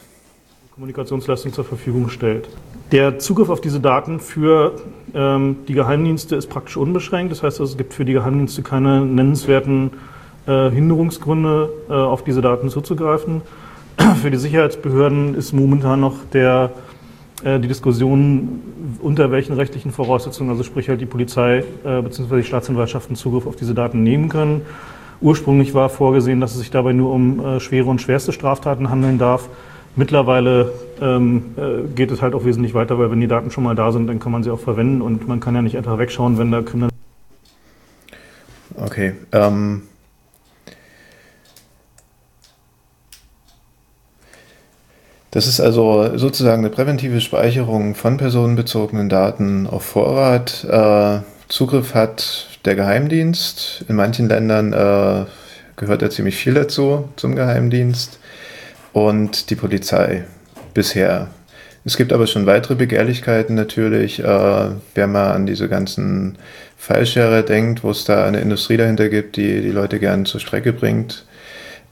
[0.74, 2.50] Kommunikationsleistung zur Verfügung stellt.
[2.92, 4.76] Der Zugriff auf diese Daten für
[5.14, 7.32] ähm, die Geheimdienste ist praktisch unbeschränkt.
[7.32, 9.92] Das heißt, also, es gibt für die Geheimdienste keine nennenswerten
[10.48, 13.42] äh, Hinderungsgründe, äh, auf diese Daten zuzugreifen.
[14.22, 16.72] für die Sicherheitsbehörden ist momentan noch der,
[17.46, 18.62] äh, die Diskussion,
[19.02, 22.38] unter welchen rechtlichen Voraussetzungen, also sprich halt die Polizei äh, bzw.
[22.38, 24.64] die Staatsanwaltschaften Zugriff auf diese Daten nehmen können.
[25.22, 29.20] Ursprünglich war vorgesehen, dass es sich dabei nur um äh, schwere und schwerste Straftaten handeln
[29.20, 29.50] darf.
[29.96, 33.76] Mittlerweile ähm, äh, geht es halt auch wesentlich weiter, weil wenn die Daten schon mal
[33.76, 36.38] da sind, dann kann man sie auch verwenden und man kann ja nicht einfach wegschauen,
[36.40, 36.90] wenn da Kriminal.
[38.78, 39.14] Okay.
[39.32, 39.84] Ähm
[45.30, 50.64] das ist also sozusagen eine präventive Speicherung von personenbezogenen Daten auf Vorrat.
[50.64, 53.86] Äh, Zugriff hat der Geheimdienst.
[53.88, 55.26] In manchen Ländern äh,
[55.76, 58.20] gehört ja ziemlich viel dazu, zum Geheimdienst.
[58.94, 60.26] Und die Polizei
[60.74, 61.30] bisher.
[61.84, 66.38] Es gibt aber schon weitere Begehrlichkeiten natürlich, äh, wenn man an diese ganzen
[66.78, 70.74] Fallschere denkt, wo es da eine Industrie dahinter gibt, die die Leute gerne zur Strecke
[70.74, 71.26] bringt.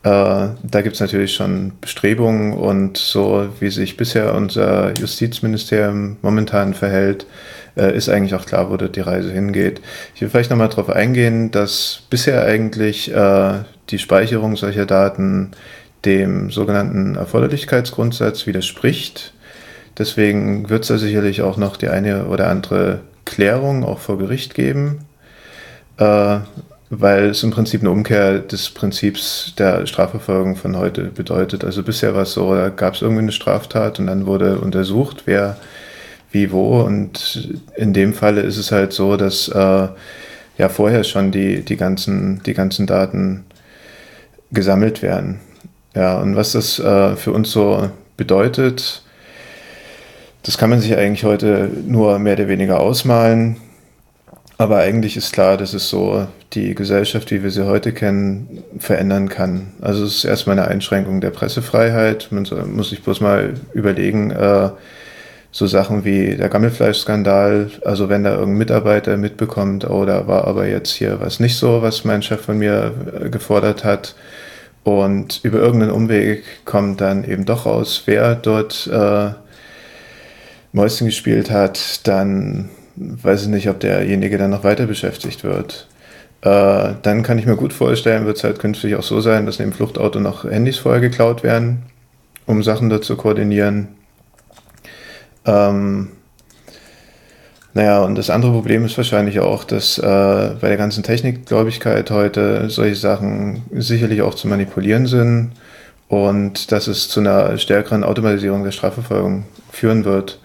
[0.03, 6.73] Äh, da gibt es natürlich schon Bestrebungen und so wie sich bisher unser Justizministerium momentan
[6.73, 7.25] verhält,
[7.79, 9.81] äh, ist eigentlich auch klar, wo die Reise hingeht.
[10.13, 13.53] Ich will vielleicht nochmal darauf eingehen, dass bisher eigentlich äh,
[13.89, 15.51] die Speicherung solcher Daten
[16.05, 19.33] dem sogenannten Erforderlichkeitsgrundsatz widerspricht.
[19.97, 24.53] Deswegen wird es da sicherlich auch noch die eine oder andere Klärung auch vor Gericht
[24.53, 25.05] geben,
[25.97, 26.37] äh,
[26.89, 31.63] weil es im Prinzip eine Umkehr des Prinzips der Strafverfolgung von heute bedeutet.
[31.63, 35.23] Also bisher war es so, da gab es irgendwie eine Straftat und dann wurde untersucht,
[35.25, 35.57] wer
[36.31, 36.81] wie wo.
[36.81, 39.87] Und in dem Falle ist es halt so, dass äh,
[40.57, 43.45] ja vorher schon die, die, ganzen, die ganzen Daten
[44.51, 45.39] gesammelt werden.
[45.95, 49.03] Ja, und was das äh, für uns so bedeutet,
[50.43, 53.57] das kann man sich eigentlich heute nur mehr oder weniger ausmalen.
[54.57, 59.29] Aber eigentlich ist klar, dass es so die Gesellschaft, wie wir sie heute kennen, verändern
[59.29, 59.71] kann.
[59.79, 62.27] Also es ist erstmal eine Einschränkung der Pressefreiheit.
[62.31, 64.69] Man muss sich bloß mal überlegen, äh,
[65.51, 70.67] so Sachen wie der Gammelfleischskandal, also wenn da irgendein Mitarbeiter mitbekommt, oh, da war aber
[70.67, 74.15] jetzt hier was nicht so, was mein Chef von mir äh, gefordert hat,
[74.83, 79.31] und über irgendeinen Umweg kommt dann eben doch raus, wer dort äh,
[80.71, 85.87] Mäuschen gespielt hat, dann weiß ich nicht, ob derjenige dann noch weiter beschäftigt wird.
[86.41, 89.59] Äh, dann kann ich mir gut vorstellen, wird es halt künftig auch so sein, dass
[89.59, 91.83] neben Fluchtauto noch Handys vorher geklaut werden,
[92.45, 93.89] um Sachen dort zu koordinieren.
[95.49, 96.09] Ähm,
[97.73, 100.01] naja, und das andere Problem ist wahrscheinlich auch, dass äh,
[100.59, 105.51] bei der ganzen Technikgläubigkeit heute solche Sachen sicherlich auch zu manipulieren sind
[106.07, 110.39] und dass es zu einer stärkeren Automatisierung der Strafverfolgung führen wird.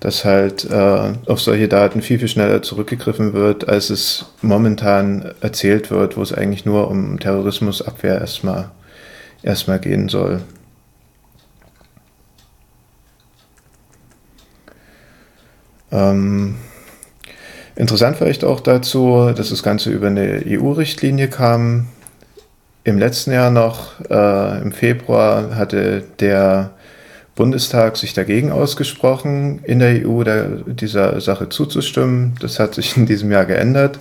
[0.00, 5.90] Dass halt äh, auf solche Daten viel, viel schneller zurückgegriffen wird, als es momentan erzählt
[5.90, 8.70] wird, wo es eigentlich nur um Terrorismusabwehr erstmal,
[9.44, 10.42] erstmal gehen soll.
[15.92, 16.56] Ähm,
[17.76, 21.86] interessant vielleicht auch dazu, dass das Ganze über eine EU-Richtlinie kam.
[22.84, 26.72] Im letzten Jahr noch, äh, im Februar, hatte der
[27.34, 32.34] Bundestag sich dagegen ausgesprochen, in der EU der, dieser Sache zuzustimmen.
[32.40, 33.98] Das hat sich in diesem Jahr geändert.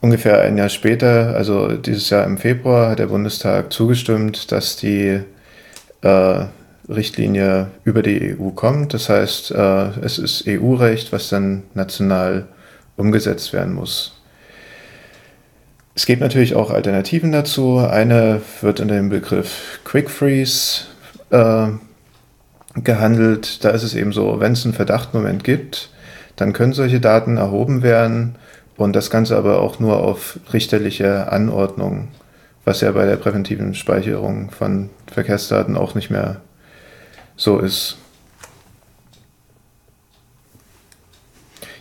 [0.00, 5.20] Ungefähr ein Jahr später, also dieses Jahr im Februar, hat der Bundestag zugestimmt, dass die
[6.02, 6.44] äh,
[6.94, 8.94] Richtlinie über die EU kommt.
[8.94, 12.46] Das heißt, äh, es ist EU-Recht, was dann national
[12.96, 14.20] umgesetzt werden muss.
[15.94, 17.78] Es gibt natürlich auch Alternativen dazu.
[17.78, 20.84] Eine wird unter dem Begriff Quick Freeze
[21.30, 21.68] äh,
[22.82, 23.64] gehandelt.
[23.64, 25.90] Da ist es eben so, wenn es einen Verdachtmoment gibt,
[26.36, 28.36] dann können solche Daten erhoben werden
[28.76, 32.08] und das Ganze aber auch nur auf richterliche Anordnung,
[32.64, 36.40] was ja bei der präventiven Speicherung von Verkehrsdaten auch nicht mehr
[37.36, 37.96] so ist.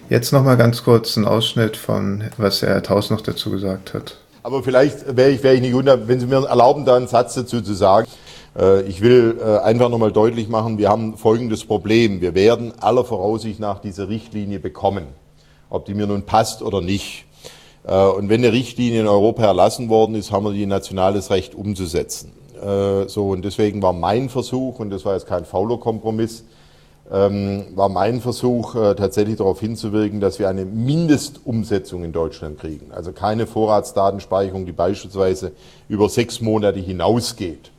[0.09, 4.17] Jetzt noch mal ganz kurz ein Ausschnitt von, was Herr Taus noch dazu gesagt hat.
[4.43, 7.35] Aber vielleicht wäre ich, wär ich nicht unter, wenn Sie mir erlauben, da einen Satz
[7.35, 8.07] dazu zu sagen.
[8.57, 12.21] Äh, ich will äh, einfach nochmal deutlich machen, wir haben folgendes Problem.
[12.21, 15.07] Wir werden aller Voraussicht nach diese Richtlinie bekommen,
[15.69, 17.25] ob die mir nun passt oder nicht.
[17.85, 21.55] Äh, und wenn eine Richtlinie in Europa erlassen worden ist, haben wir die nationales Recht
[21.55, 22.33] umzusetzen.
[22.61, 26.43] Äh, so, und deswegen war mein Versuch, und das war jetzt kein fauler Kompromiss,
[27.11, 32.91] ähm, war mein Versuch, äh, tatsächlich darauf hinzuwirken, dass wir eine Mindestumsetzung in Deutschland kriegen.
[32.91, 35.51] Also keine Vorratsdatenspeicherung, die beispielsweise
[35.89, 37.71] über sechs Monate hinausgeht.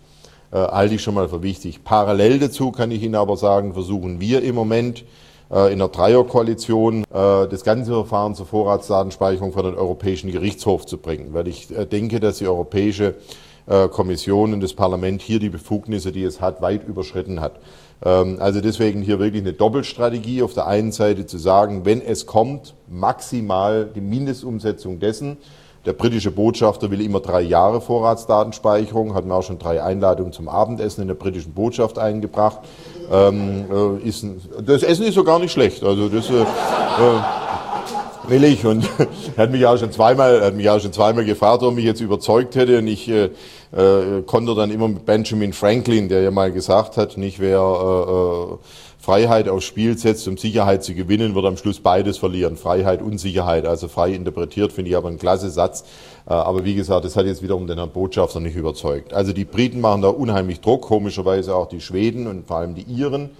[0.50, 1.82] Äh, halte ich schon mal für wichtig.
[1.82, 5.04] Parallel dazu kann ich Ihnen aber sagen, versuchen wir im Moment
[5.50, 7.04] äh, in der Dreierkoalition äh,
[7.48, 12.20] das ganze Verfahren zur Vorratsdatenspeicherung vor den Europäischen Gerichtshof zu bringen, weil ich äh, denke,
[12.20, 13.14] dass die Europäische
[13.66, 17.60] Kommission und das Parlament hier die Befugnisse, die es hat, weit überschritten hat.
[18.04, 20.42] Ähm, also deswegen hier wirklich eine Doppelstrategie.
[20.42, 25.36] Auf der einen Seite zu sagen, wenn es kommt, maximal die Mindestumsetzung dessen.
[25.84, 30.48] Der britische Botschafter will immer drei Jahre Vorratsdatenspeicherung, hat mir auch schon drei Einladungen zum
[30.48, 32.60] Abendessen in der britischen Botschaft eingebracht.
[33.10, 34.24] Ähm, äh, ist,
[34.64, 35.82] das Essen ist so gar nicht schlecht.
[35.82, 36.44] Also das, äh, äh
[38.28, 38.64] will ich.
[38.64, 38.88] Und
[39.36, 41.84] er hat mich auch schon zweimal, hat mich auch schon zweimal gefragt, ob er mich
[41.84, 42.78] jetzt überzeugt hätte.
[42.78, 43.30] Und ich äh,
[43.72, 48.54] äh, konnte dann immer mit Benjamin Franklin, der ja mal gesagt hat, nicht wer äh,
[48.54, 48.58] äh,
[48.98, 52.56] Freiheit aufs Spiel setzt, um Sicherheit zu gewinnen, wird am Schluss beides verlieren.
[52.56, 53.66] Freiheit und Sicherheit.
[53.66, 55.84] Also frei interpretiert finde ich aber ein klasse Satz.
[56.28, 59.12] Äh, aber wie gesagt, das hat jetzt wiederum den Herrn Botschafter nicht überzeugt.
[59.12, 62.82] Also die Briten machen da unheimlich Druck, komischerweise auch die Schweden und vor allem die
[62.82, 63.30] Iren.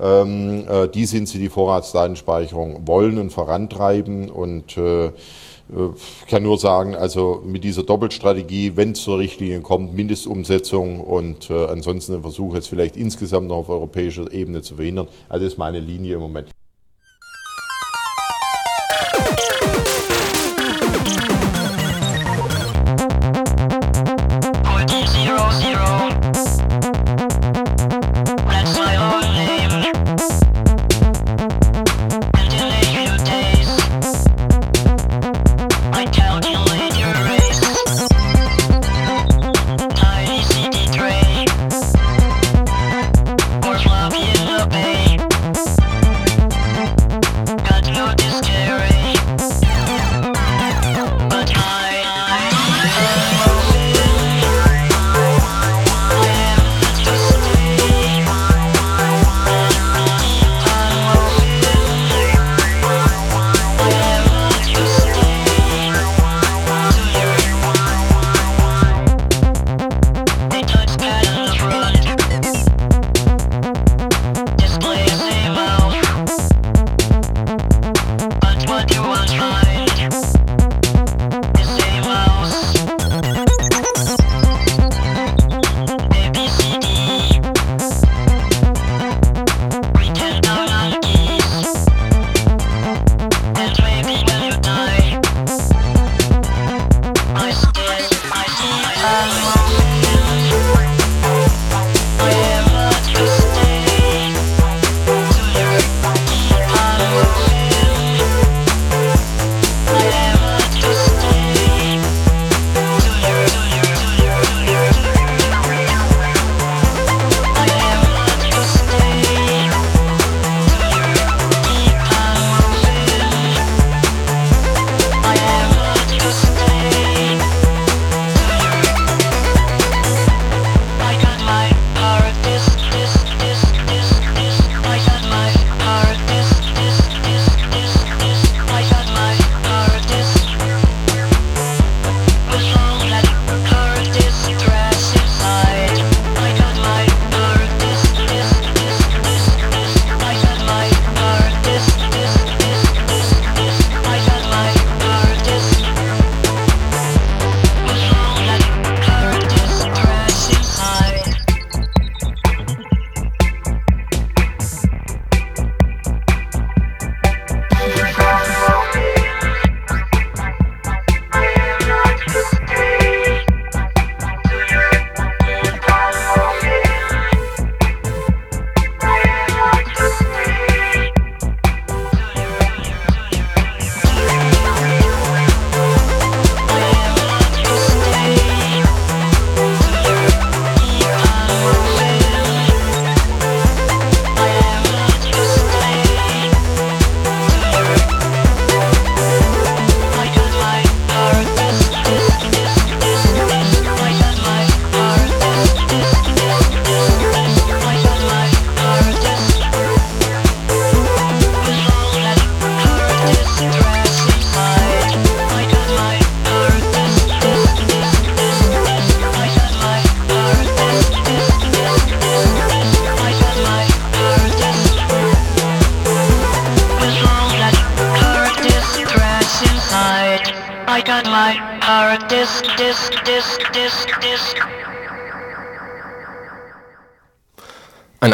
[0.00, 4.30] Ähm, äh, die sind sie, die Vorratsdatenspeicherung wollen und vorantreiben.
[4.30, 9.94] Und äh, ich kann nur sagen, also mit dieser Doppelstrategie, wenn es zur Richtlinie kommt,
[9.94, 15.08] Mindestumsetzung und äh, ansonsten ein Versuch, es vielleicht insgesamt noch auf europäischer Ebene zu verhindern.
[15.28, 16.48] Also das ist meine Linie im Moment.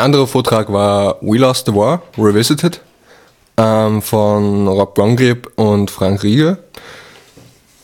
[0.08, 2.80] Ein anderer Vortrag war We Lost the War, Revisited,
[3.58, 6.56] ähm, von Rob Gongreb und Frank Riege.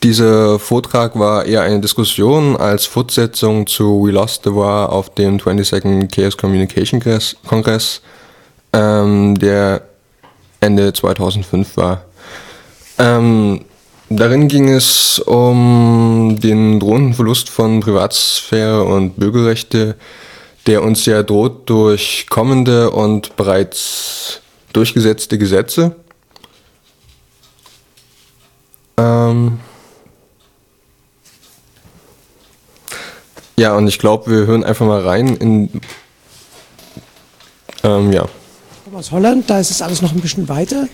[0.02, 5.36] Dieser Vortrag war eher eine Diskussion als Fortsetzung zu We Lost the War auf dem
[5.36, 6.98] 22nd Chaos Communication
[7.46, 8.00] Kongress,
[8.72, 9.82] ähm, der
[10.60, 12.06] Ende 2005 war.
[12.98, 13.66] Ähm,
[14.08, 19.96] darin ging es um den drohenden Verlust von Privatsphäre und Bürgerrechte
[20.66, 24.40] der uns ja droht durch kommende und bereits
[24.72, 25.96] durchgesetzte Gesetze.
[28.96, 29.58] Ähm
[33.56, 35.80] ja, und ich glaube, wir hören einfach mal rein in.
[37.82, 38.26] Ähm, ja.
[38.92, 40.88] Aus Holland, da ist es alles noch ein bisschen weiter.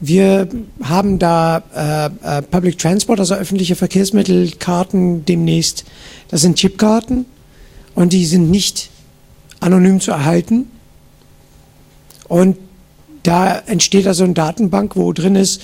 [0.00, 0.48] Wir
[0.82, 5.84] haben da äh, äh, Public Transport, also öffentliche Verkehrsmittelkarten demnächst.
[6.28, 7.26] Das sind Chipkarten
[7.94, 8.90] und die sind nicht
[9.60, 10.70] anonym zu erhalten.
[12.28, 12.56] Und
[13.22, 15.62] da entsteht also eine Datenbank, wo drin ist,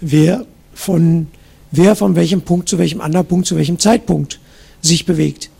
[0.00, 1.28] wer von,
[1.70, 4.40] wer von welchem Punkt zu welchem anderen Punkt zu welchem Zeitpunkt
[4.80, 5.50] sich bewegt.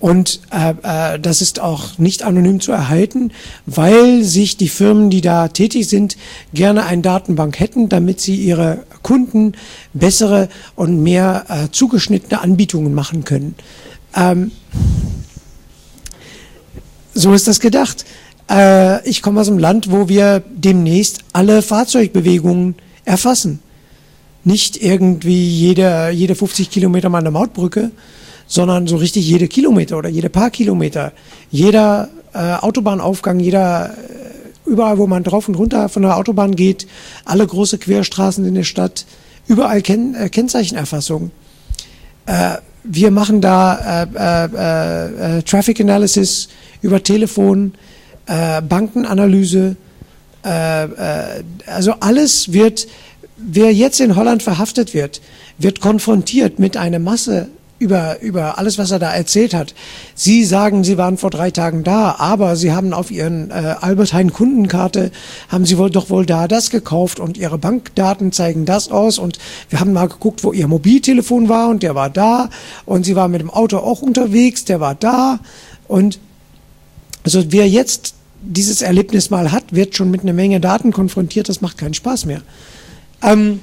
[0.00, 0.74] Und äh,
[1.14, 3.32] äh, das ist auch nicht anonym zu erhalten,
[3.64, 6.18] weil sich die Firmen, die da tätig sind,
[6.52, 9.52] gerne eine Datenbank hätten, damit sie ihre Kunden
[9.94, 13.54] bessere und mehr äh, zugeschnittene Anbietungen machen können.
[14.14, 14.50] Ähm,
[17.14, 18.04] so ist das gedacht.
[18.50, 23.60] Äh, ich komme aus einem Land, wo wir demnächst alle Fahrzeugbewegungen erfassen.
[24.46, 27.90] nicht irgendwie jede, jede 50 Kilometer mal eine Mautbrücke,
[28.46, 31.12] sondern so richtig jede Kilometer oder jede paar Kilometer.
[31.50, 36.86] Jeder äh, Autobahnaufgang, jeder, äh, überall, wo man drauf und runter von der Autobahn geht,
[37.24, 39.06] alle große Querstraßen in der Stadt,
[39.46, 41.30] überall Ken äh, Kennzeichenerfassung.
[42.26, 46.48] Äh, wir machen da äh, äh, äh, Traffic Analysis
[46.82, 47.72] über Telefon,
[48.26, 49.76] äh, Bankenanalyse.
[50.44, 52.86] Äh, äh, also alles wird,
[53.36, 55.22] wer jetzt in Holland verhaftet wird,
[55.58, 57.48] wird konfrontiert mit einer Masse
[57.84, 59.74] über, über alles, was er da erzählt hat.
[60.14, 64.14] Sie sagen, Sie waren vor drei Tagen da, aber Sie haben auf Ihren äh, Albert
[64.14, 65.10] Heijn Kundenkarte,
[65.50, 69.38] haben Sie wohl doch wohl da das gekauft und Ihre Bankdaten zeigen das aus und
[69.68, 72.48] wir haben mal geguckt, wo Ihr Mobiltelefon war und der war da
[72.86, 75.40] und Sie waren mit dem Auto auch unterwegs, der war da
[75.86, 76.18] und
[77.22, 81.60] also wer jetzt dieses Erlebnis mal hat, wird schon mit einer Menge Daten konfrontiert, das
[81.60, 82.40] macht keinen Spaß mehr.
[83.22, 83.60] Ähm,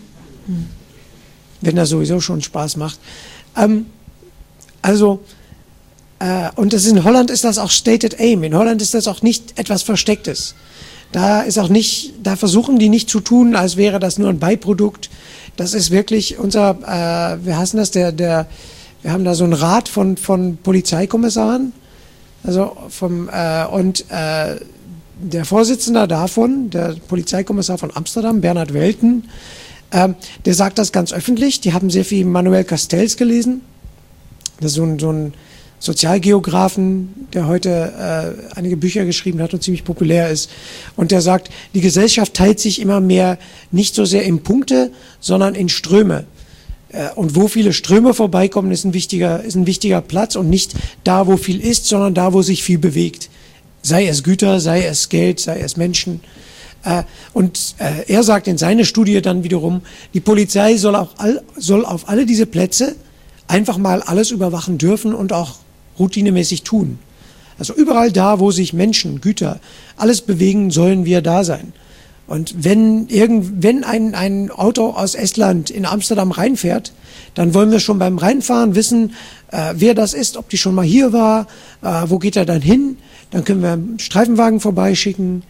[1.62, 3.00] wenn er sowieso schon Spaß macht.
[3.58, 3.88] Ähm,
[4.82, 5.20] also,
[6.20, 8.44] äh, und das in Holland ist das auch Stated Aim.
[8.44, 10.56] In Holland ist das auch nicht etwas Verstecktes.
[11.12, 14.40] Da ist auch nicht, da versuchen die nicht zu tun, als wäre das nur ein
[14.40, 15.10] Beiprodukt.
[15.58, 18.48] Das ist wirklich unser, äh, wir hassen das, der, der,
[19.02, 21.74] wir haben da so einen Rat von, von Polizeikommissaren,
[22.44, 24.56] also vom, äh, und äh,
[25.22, 29.30] der Vorsitzende davon, der Polizeikommissar von Amsterdam, Bernhard Welten,
[29.92, 30.10] äh,
[30.46, 31.62] der sagt das ganz öffentlich.
[31.62, 33.62] Die haben sehr viel Manuel Castells gelesen.
[34.62, 35.34] Das ist so ein, so ein
[35.80, 40.52] Sozialgeografen, der heute äh, einige Bücher geschrieben hat und ziemlich populär ist.
[40.96, 43.40] Und der sagt, die Gesellschaft teilt sich immer mehr
[43.72, 46.26] nicht so sehr in Punkte, sondern in Ströme.
[46.90, 50.76] Äh, und wo viele Ströme vorbeikommen, ist ein, wichtiger, ist ein wichtiger Platz und nicht
[51.04, 53.32] da, wo viel ist, sondern da, wo sich viel bewegt.
[53.82, 56.22] Sei es Güter, sei es Geld, sei es Menschen.
[56.84, 57.02] Äh,
[57.34, 59.82] und äh, er sagt in seiner Studie dann wiederum,
[60.14, 62.96] die Polizei soll, auch all, soll auf alle diese Plätze
[63.52, 65.58] einfach mal alles überwachen dürfen und auch
[66.00, 67.00] routinemäßig tun.
[67.60, 69.60] Also überall da, wo sich Menschen, Güter,
[69.98, 71.74] alles bewegen, sollen wir da sein.
[72.28, 76.94] Und wenn, irgend, wenn ein, ein Auto aus Estland in Amsterdam reinfährt,
[77.36, 79.14] dann wollen wir schon beim Reinfahren wissen,
[79.52, 81.48] äh, wer das ist, ob die schon mal hier war,
[81.82, 82.98] äh, wo geht er dann hin.
[83.32, 85.44] Dann können wir einen Streifenwagen vorbeischicken.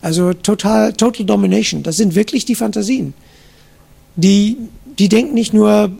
[0.00, 1.82] Also total, total domination.
[1.82, 3.14] Das sind wirklich die Fantasien.
[4.14, 4.58] Die,
[4.96, 5.90] die denken nicht nur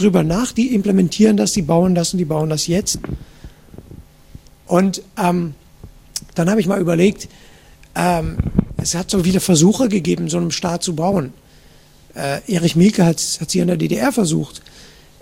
[0.00, 2.98] drüber nach, die implementieren das, die bauen das und die bauen das jetzt.
[4.66, 5.54] Und ähm,
[6.34, 7.28] dann habe ich mal überlegt,
[7.94, 8.36] ähm,
[8.76, 11.32] es hat so viele Versuche gegeben, so einen Staat zu bauen.
[12.14, 14.62] Äh, Erich Mielke hat es hier in der DDR versucht.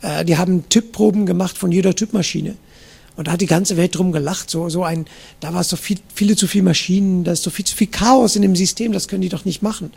[0.02, 2.56] Äh, die haben Typproben gemacht von jeder Typmaschine.
[3.16, 4.50] Und da hat die ganze Welt drum gelacht.
[4.50, 5.06] So, so ein,
[5.40, 7.86] da war es so viel, viele zu viele Maschinen, da ist so viel zu viel
[7.86, 9.92] Chaos in dem System, das können die doch nicht machen.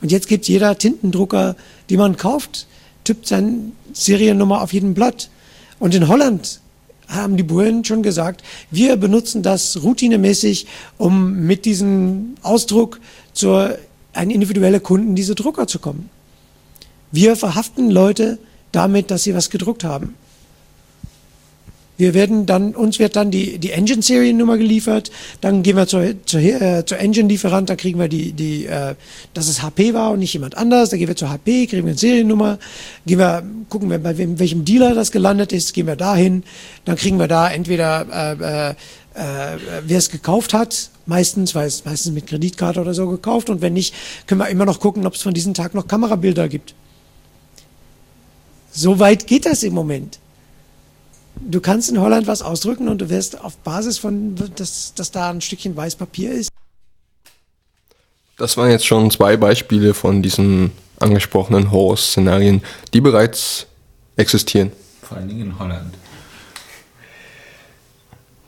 [0.00, 1.56] Und jetzt gibt jeder Tintendrucker,
[1.90, 2.66] die man kauft,
[3.04, 5.30] tippt seine Seriennummer auf jedem Blatt.
[5.78, 6.60] Und in Holland
[7.08, 10.66] haben die Bullen schon gesagt, wir benutzen das routinemäßig,
[10.98, 13.00] um mit diesem Ausdruck
[13.32, 13.76] zu
[14.14, 16.10] ein individueller Kunden diese Drucker zu kommen.
[17.10, 18.38] Wir verhaften Leute
[18.72, 20.14] damit, dass sie was gedruckt haben.
[22.02, 26.40] Wir werden dann, uns wird dann die, die Engine-Seriennummer geliefert, dann gehen wir zur, zur,
[26.40, 28.96] äh, zur Engine-Lieferant, da kriegen wir die, die äh,
[29.34, 31.92] dass es HP war und nicht jemand anders, dann gehen wir zur HP, kriegen wir
[31.92, 32.58] eine Seriennummer,
[33.06, 36.42] gehen wir, gucken wir, bei wem, welchem Dealer das gelandet ist, gehen wir dahin,
[36.86, 38.74] dann kriegen wir da entweder äh, äh,
[39.14, 43.48] äh, wer es gekauft hat, meistens, weil es meistens mit Kreditkarte oder so gekauft.
[43.48, 43.94] Und wenn nicht,
[44.26, 46.74] können wir immer noch gucken, ob es von diesem Tag noch Kamerabilder gibt.
[48.72, 50.18] So weit geht das im Moment
[51.40, 55.30] du kannst in Holland was ausdrücken und du wirst auf Basis von, dass, dass da
[55.30, 56.50] ein Stückchen weiß Papier ist.
[58.36, 62.62] Das waren jetzt schon zwei Beispiele von diesen angesprochenen Horror-Szenarien,
[62.92, 63.66] die bereits
[64.16, 64.72] existieren.
[65.02, 65.94] Vor allen Dingen in Holland.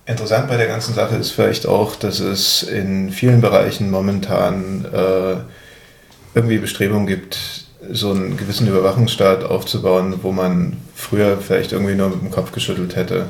[0.06, 5.36] Interessant bei der ganzen Sache ist vielleicht auch, dass es in vielen Bereichen momentan äh,
[6.34, 12.20] irgendwie Bestrebungen gibt, so einen gewissen Überwachungsstaat aufzubauen, wo man früher vielleicht irgendwie nur mit
[12.20, 13.26] dem Kopf geschüttelt hätte.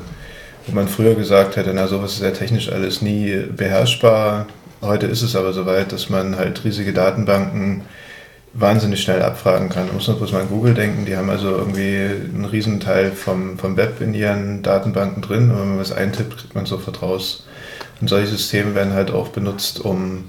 [0.67, 4.47] Wo man früher gesagt hätte, na sowas ist ja technisch alles nie beherrschbar.
[4.81, 7.83] Heute ist es aber soweit, dass man halt riesige Datenbanken
[8.55, 9.87] wahnsinnig schnell abfragen kann.
[9.87, 13.11] Man muss nur bloß mal an Google denken, die haben also irgendwie einen riesen Teil
[13.11, 17.01] vom, vom Web in ihren Datenbanken drin und wenn man was eintippt, kriegt man sofort
[17.01, 17.45] raus.
[17.99, 20.25] Und solche Systeme werden halt auch benutzt, um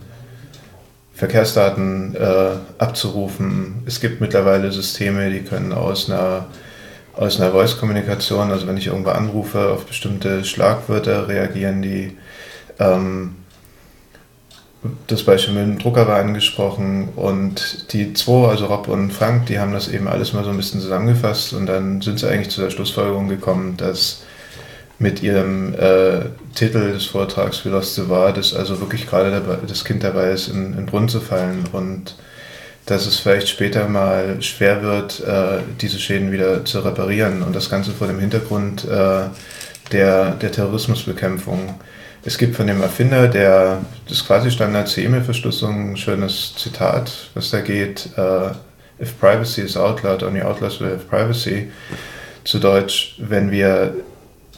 [1.16, 3.82] Verkehrsdaten äh, abzurufen.
[3.86, 6.46] Es gibt mittlerweile Systeme, die können aus einer,
[7.14, 12.18] aus einer Voice-Kommunikation, also wenn ich irgendwo anrufe, auf bestimmte Schlagwörter reagieren, die
[12.78, 13.36] ähm,
[15.06, 19.58] das Beispiel mit dem Drucker war angesprochen und die zwei, also Rob und Frank, die
[19.58, 22.60] haben das eben alles mal so ein bisschen zusammengefasst und dann sind sie eigentlich zu
[22.60, 24.22] der Schlussfolgerung gekommen, dass
[24.98, 26.20] mit ihrem äh,
[26.54, 30.30] Titel des Vortrags wie Lost the War, dass also wirklich gerade dabei, das Kind dabei
[30.30, 32.16] ist, in, in Brunnen zu fallen und
[32.86, 37.68] dass es vielleicht später mal schwer wird, äh, diese Schäden wieder zu reparieren und das
[37.68, 39.24] Ganze vor dem Hintergrund äh,
[39.92, 41.74] der, der Terrorismusbekämpfung.
[42.24, 47.60] Es gibt von dem Erfinder der, des Quasi-Standards zur E-Mail-Verschlüsselung ein schönes Zitat, was da
[47.60, 48.50] geht, uh,
[49.00, 51.70] if privacy is outlawed, only outlaws will have privacy.
[52.42, 53.94] Zu Deutsch, wenn wir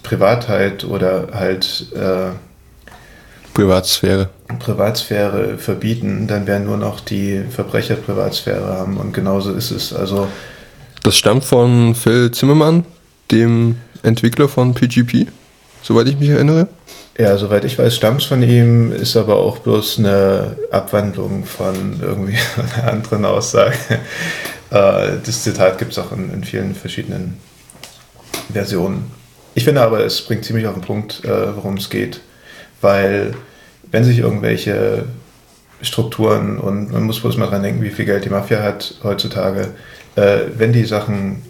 [0.09, 2.31] Privatheit oder halt äh,
[3.53, 4.31] Privatsphäre.
[4.59, 9.93] Privatsphäre verbieten, dann werden nur noch die Verbrecher Privatsphäre haben und genauso ist es.
[9.93, 10.27] Also
[11.03, 12.87] Das stammt von Phil Zimmermann,
[13.31, 15.27] dem Entwickler von PGP,
[15.83, 16.69] soweit ich mich erinnere.
[17.19, 22.01] ja, soweit ich weiß, stammt es von ihm, ist aber auch bloß eine Abwandlung von
[22.01, 22.39] irgendwie
[22.77, 23.77] einer anderen Aussage.
[24.71, 27.39] Äh, das Zitat gibt es auch in, in vielen verschiedenen
[28.53, 29.18] Versionen.
[29.59, 32.21] Ich finde aber, es bringt ziemlich auf den Punkt, äh, worum es geht,
[32.81, 33.35] weil
[33.91, 35.07] wenn sich irgendwelche
[35.83, 39.71] Strukturen und man muss bloß mal dran denken, wie viel Geld die Mafia hat heutzutage,
[40.15, 41.43] äh, wenn die Sachen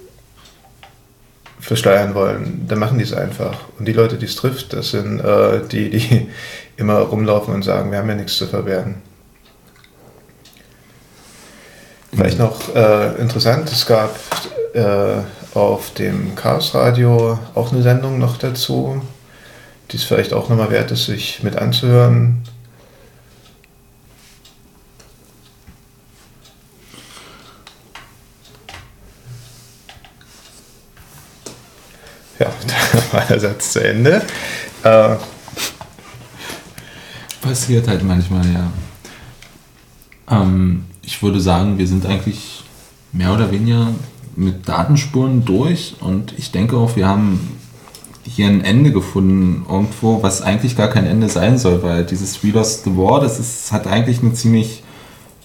[1.60, 3.68] versteuern wollen, dann machen die es einfach.
[3.78, 6.28] Und die Leute, die es trifft, das sind äh, die, die
[6.78, 9.02] immer rumlaufen und sagen, wir haben ja nichts zu verbergen.
[12.16, 14.18] Vielleicht noch äh, interessant, es gab
[14.72, 15.18] äh,
[15.54, 19.00] auf dem Chaos Radio auch eine Sendung noch dazu,
[19.90, 22.42] die es vielleicht auch nochmal wert ist, sich mit anzuhören.
[32.38, 34.22] Ja, da war der Satz zu Ende.
[34.84, 35.16] Äh,
[37.40, 38.70] Passiert halt manchmal, ja.
[40.30, 42.64] Ähm, ich würde sagen, wir sind eigentlich
[43.12, 43.94] mehr oder weniger
[44.38, 47.40] mit Datenspuren durch und ich denke auch, wir haben
[48.22, 52.50] hier ein Ende gefunden irgendwo, was eigentlich gar kein Ende sein soll, weil dieses We
[52.50, 54.84] Lost the War, das ist, hat eigentlich eine ziemlich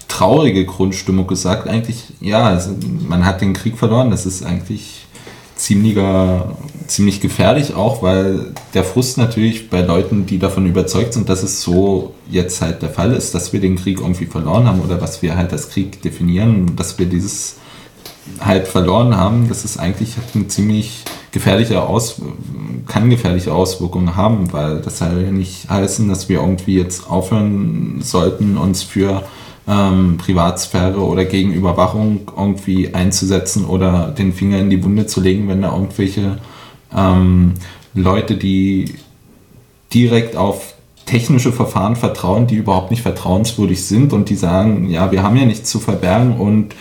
[0.08, 1.68] traurige Grundstimmung gesagt.
[1.68, 2.76] Eigentlich, ja, also
[3.08, 5.08] man hat den Krieg verloren, das ist eigentlich
[5.56, 11.42] ziemlicher, ziemlich gefährlich auch, weil der Frust natürlich bei Leuten, die davon überzeugt sind, dass
[11.42, 15.02] es so jetzt halt der Fall ist, dass wir den Krieg irgendwie verloren haben oder
[15.02, 17.56] was wir halt als Krieg definieren, dass wir dieses
[18.40, 22.22] halt verloren haben, das ist eigentlich eine ziemlich gefährliche Aus
[22.88, 28.02] kann gefährliche Auswirkungen haben, weil das soll ja nicht heißen, dass wir irgendwie jetzt aufhören
[28.02, 29.24] sollten, uns für
[29.68, 35.48] ähm, Privatsphäre oder gegen Überwachung irgendwie einzusetzen oder den Finger in die Wunde zu legen,
[35.48, 36.40] wenn da irgendwelche
[36.96, 37.54] ähm,
[37.94, 38.96] Leute, die
[39.94, 40.74] direkt auf
[41.06, 45.46] technische Verfahren vertrauen, die überhaupt nicht vertrauenswürdig sind und die sagen, ja, wir haben ja
[45.46, 46.76] nichts zu verbergen und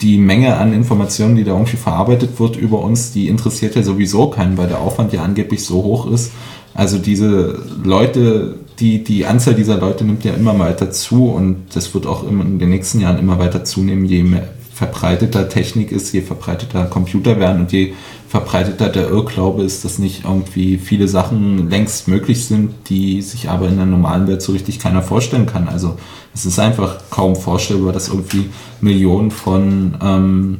[0.00, 4.28] die Menge an Informationen, die da irgendwie verarbeitet wird über uns, die interessiert ja sowieso
[4.28, 6.32] keinen, weil der Aufwand ja angeblich so hoch ist.
[6.74, 11.94] Also diese Leute, die, die Anzahl dieser Leute nimmt ja immer weiter zu und das
[11.94, 16.20] wird auch in den nächsten Jahren immer weiter zunehmen, je mehr verbreiteter Technik ist, je
[16.20, 17.94] verbreiteter Computer werden und je
[18.28, 23.68] verbreiteter der Irrglaube ist, dass nicht irgendwie viele Sachen längst möglich sind, die sich aber
[23.68, 25.68] in der normalen Welt so richtig keiner vorstellen kann.
[25.68, 25.96] Also
[26.34, 28.50] es ist einfach kaum vorstellbar, dass irgendwie
[28.80, 30.58] Millionen von ähm,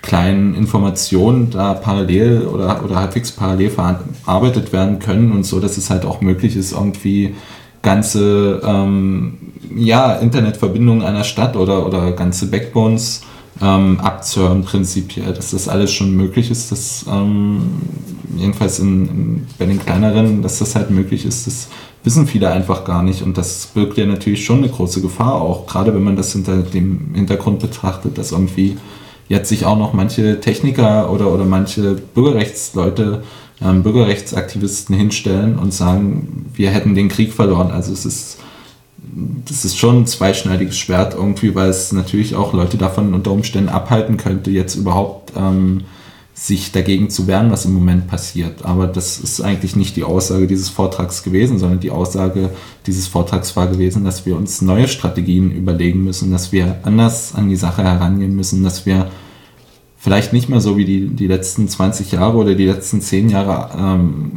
[0.00, 5.90] kleinen Informationen da parallel oder, oder halbwegs parallel verarbeitet werden können und so, dass es
[5.90, 7.34] halt auch möglich ist, irgendwie
[7.82, 9.38] ganze ähm,
[9.74, 13.22] ja, Internetverbindungen einer Stadt oder, oder ganze Backbones
[13.62, 17.62] ähm, abzuhören prinzipiell, dass das alles schon möglich ist, dass ähm,
[18.36, 21.68] jedenfalls in, in, bei den kleineren, dass das halt möglich ist, das
[22.04, 25.66] wissen viele einfach gar nicht und das birgt ja natürlich schon eine große Gefahr auch,
[25.66, 28.76] gerade wenn man das hinter dem Hintergrund betrachtet, dass irgendwie
[29.28, 33.22] jetzt sich auch noch manche Techniker oder, oder manche Bürgerrechtsleute,
[33.60, 37.70] ähm, Bürgerrechtsaktivisten hinstellen und sagen, wir hätten den Krieg verloren.
[37.70, 38.38] Also es ist
[39.16, 43.70] das ist schon ein zweischneidiges Schwert irgendwie, weil es natürlich auch Leute davon unter Umständen
[43.70, 45.84] abhalten könnte, jetzt überhaupt ähm,
[46.34, 48.66] sich dagegen zu wehren, was im Moment passiert.
[48.66, 52.50] Aber das ist eigentlich nicht die Aussage dieses Vortrags gewesen, sondern die Aussage
[52.86, 57.48] dieses Vortrags war gewesen, dass wir uns neue Strategien überlegen müssen, dass wir anders an
[57.48, 59.10] die Sache herangehen müssen, dass wir
[59.96, 63.70] vielleicht nicht mehr so wie die, die letzten 20 Jahre oder die letzten 10 Jahre
[63.78, 64.32] ähm,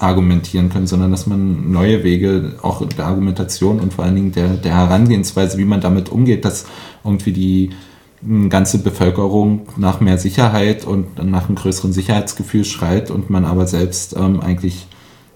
[0.00, 4.48] argumentieren können, sondern dass man neue Wege auch der Argumentation und vor allen Dingen der,
[4.48, 6.66] der Herangehensweise, wie man damit umgeht, dass
[7.04, 7.70] irgendwie die
[8.48, 14.16] ganze Bevölkerung nach mehr Sicherheit und nach einem größeren Sicherheitsgefühl schreit und man aber selbst
[14.16, 14.86] ähm, eigentlich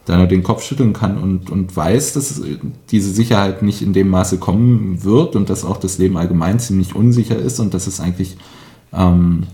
[0.06, 2.42] da nur den Kopf schütteln kann und, und weiß, dass
[2.90, 6.94] diese Sicherheit nicht in dem Maße kommen wird und dass auch das Leben allgemein ziemlich
[6.94, 8.36] unsicher ist und dass es eigentlich
[8.92, 9.46] ähm,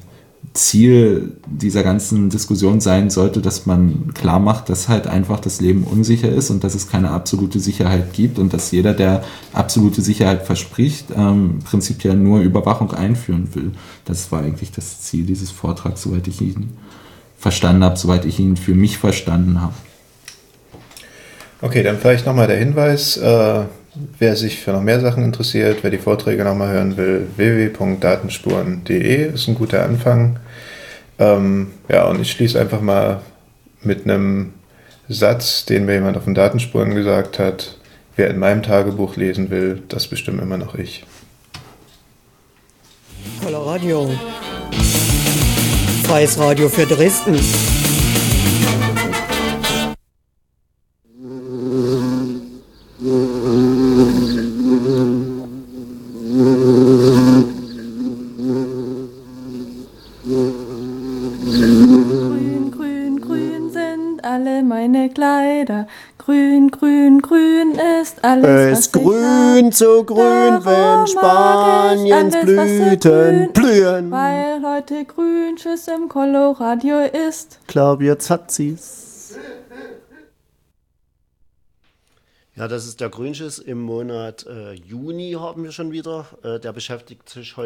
[0.52, 5.84] Ziel dieser ganzen Diskussion sein sollte, dass man klar macht, dass halt einfach das Leben
[5.84, 9.22] unsicher ist und dass es keine absolute Sicherheit gibt und dass jeder, der
[9.52, 13.72] absolute Sicherheit verspricht, ähm, prinzipiell nur Überwachung einführen will.
[14.04, 16.70] Das war eigentlich das Ziel dieses Vortrags, soweit ich ihn
[17.38, 19.74] verstanden habe, soweit ich ihn für mich verstanden habe.
[21.62, 23.64] Okay, dann vielleicht nochmal der Hinweis, äh,
[24.18, 29.48] wer sich für noch mehr Sachen interessiert, wer die Vorträge nochmal hören will, www.datenspuren.de ist
[29.48, 30.38] ein guter Anfang.
[31.18, 33.20] Ähm, ja, und ich schließe einfach mal
[33.82, 34.54] mit einem
[35.08, 37.76] Satz, den mir jemand auf den Datenspuren gesagt hat.
[38.16, 41.04] Wer in meinem Tagebuch lesen will, das bestimmt immer noch ich.
[43.42, 44.10] Radio.
[46.04, 47.38] Freies Radio für Dresden.
[69.70, 69.78] Hab.
[69.78, 74.10] so grün, Darum wenn Spaniens Blüten blühen.
[74.10, 77.58] Weil heute Grünschiss im Coloradio ist.
[77.66, 79.10] Glaub, jetzt hat sie's.
[82.60, 86.26] Ja, das ist der Grünschiss im Monat äh, Juni haben wir schon wieder.
[86.42, 87.58] Äh, der beschäftigt sich heute